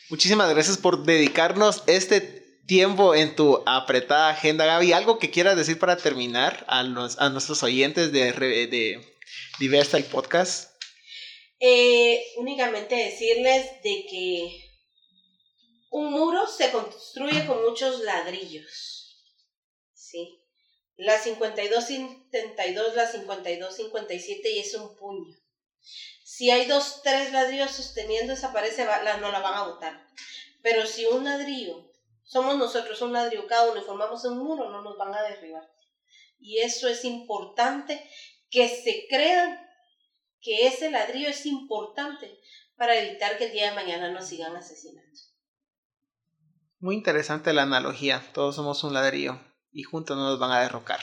[0.09, 2.21] Muchísimas gracias por dedicarnos este
[2.67, 4.93] tiempo en tu apretada agenda, Gaby.
[4.93, 9.20] ¿Algo que quieras decir para terminar a, los- a nuestros oyentes de, de
[9.61, 10.71] Diversa el podcast?
[11.61, 14.71] Eh, únicamente decirles de que
[15.91, 19.23] un muro se construye con muchos ladrillos.
[19.93, 20.41] ¿Sí?
[20.97, 25.37] La 52-72, la 52-57 y es un puño.
[26.25, 30.07] Si hay dos, tres ladrillos sosteniendo esa pared, la- no la van a botar.
[30.63, 31.93] Pero si un ladrillo,
[32.25, 35.71] somos nosotros un ladrillo cada uno y formamos un muro, no nos van a derribar.
[36.43, 38.03] Y eso es importante
[38.51, 39.59] que se crean
[40.41, 42.39] que ese ladrillo es importante
[42.77, 45.11] para evitar que el día de mañana nos sigan asesinando.
[46.79, 48.23] Muy interesante la analogía.
[48.33, 49.39] Todos somos un ladrillo
[49.71, 51.01] y juntos no nos van a derrocar.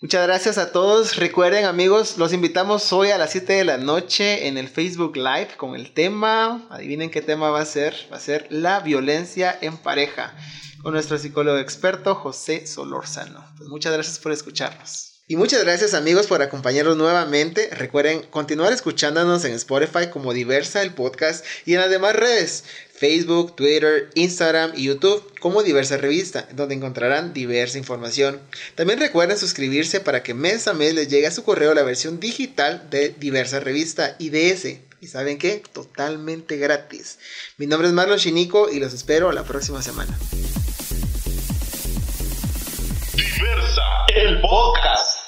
[0.00, 1.16] Muchas gracias a todos.
[1.16, 5.56] Recuerden amigos, los invitamos hoy a las 7 de la noche en el Facebook Live
[5.56, 9.76] con el tema, adivinen qué tema va a ser, va a ser la violencia en
[9.76, 10.34] pareja
[10.82, 13.44] con nuestro psicólogo experto José Solórzano.
[13.56, 15.11] Pues muchas gracias por escucharnos.
[15.32, 17.70] Y muchas gracias amigos por acompañarnos nuevamente.
[17.70, 23.56] Recuerden continuar escuchándonos en Spotify como Diversa el podcast y en las demás redes, Facebook,
[23.56, 28.42] Twitter, Instagram y YouTube como Diversa Revista, donde encontrarán diversa información.
[28.74, 32.20] También recuerden suscribirse para que mes a mes les llegue a su correo la versión
[32.20, 34.80] digital de Diversa Revista IDS.
[35.00, 35.62] ¿Y saben qué?
[35.72, 37.18] Totalmente gratis.
[37.56, 40.14] Mi nombre es Marlon Chinico y los espero la próxima semana.
[43.14, 43.82] Diversa,
[44.14, 45.21] el podcast.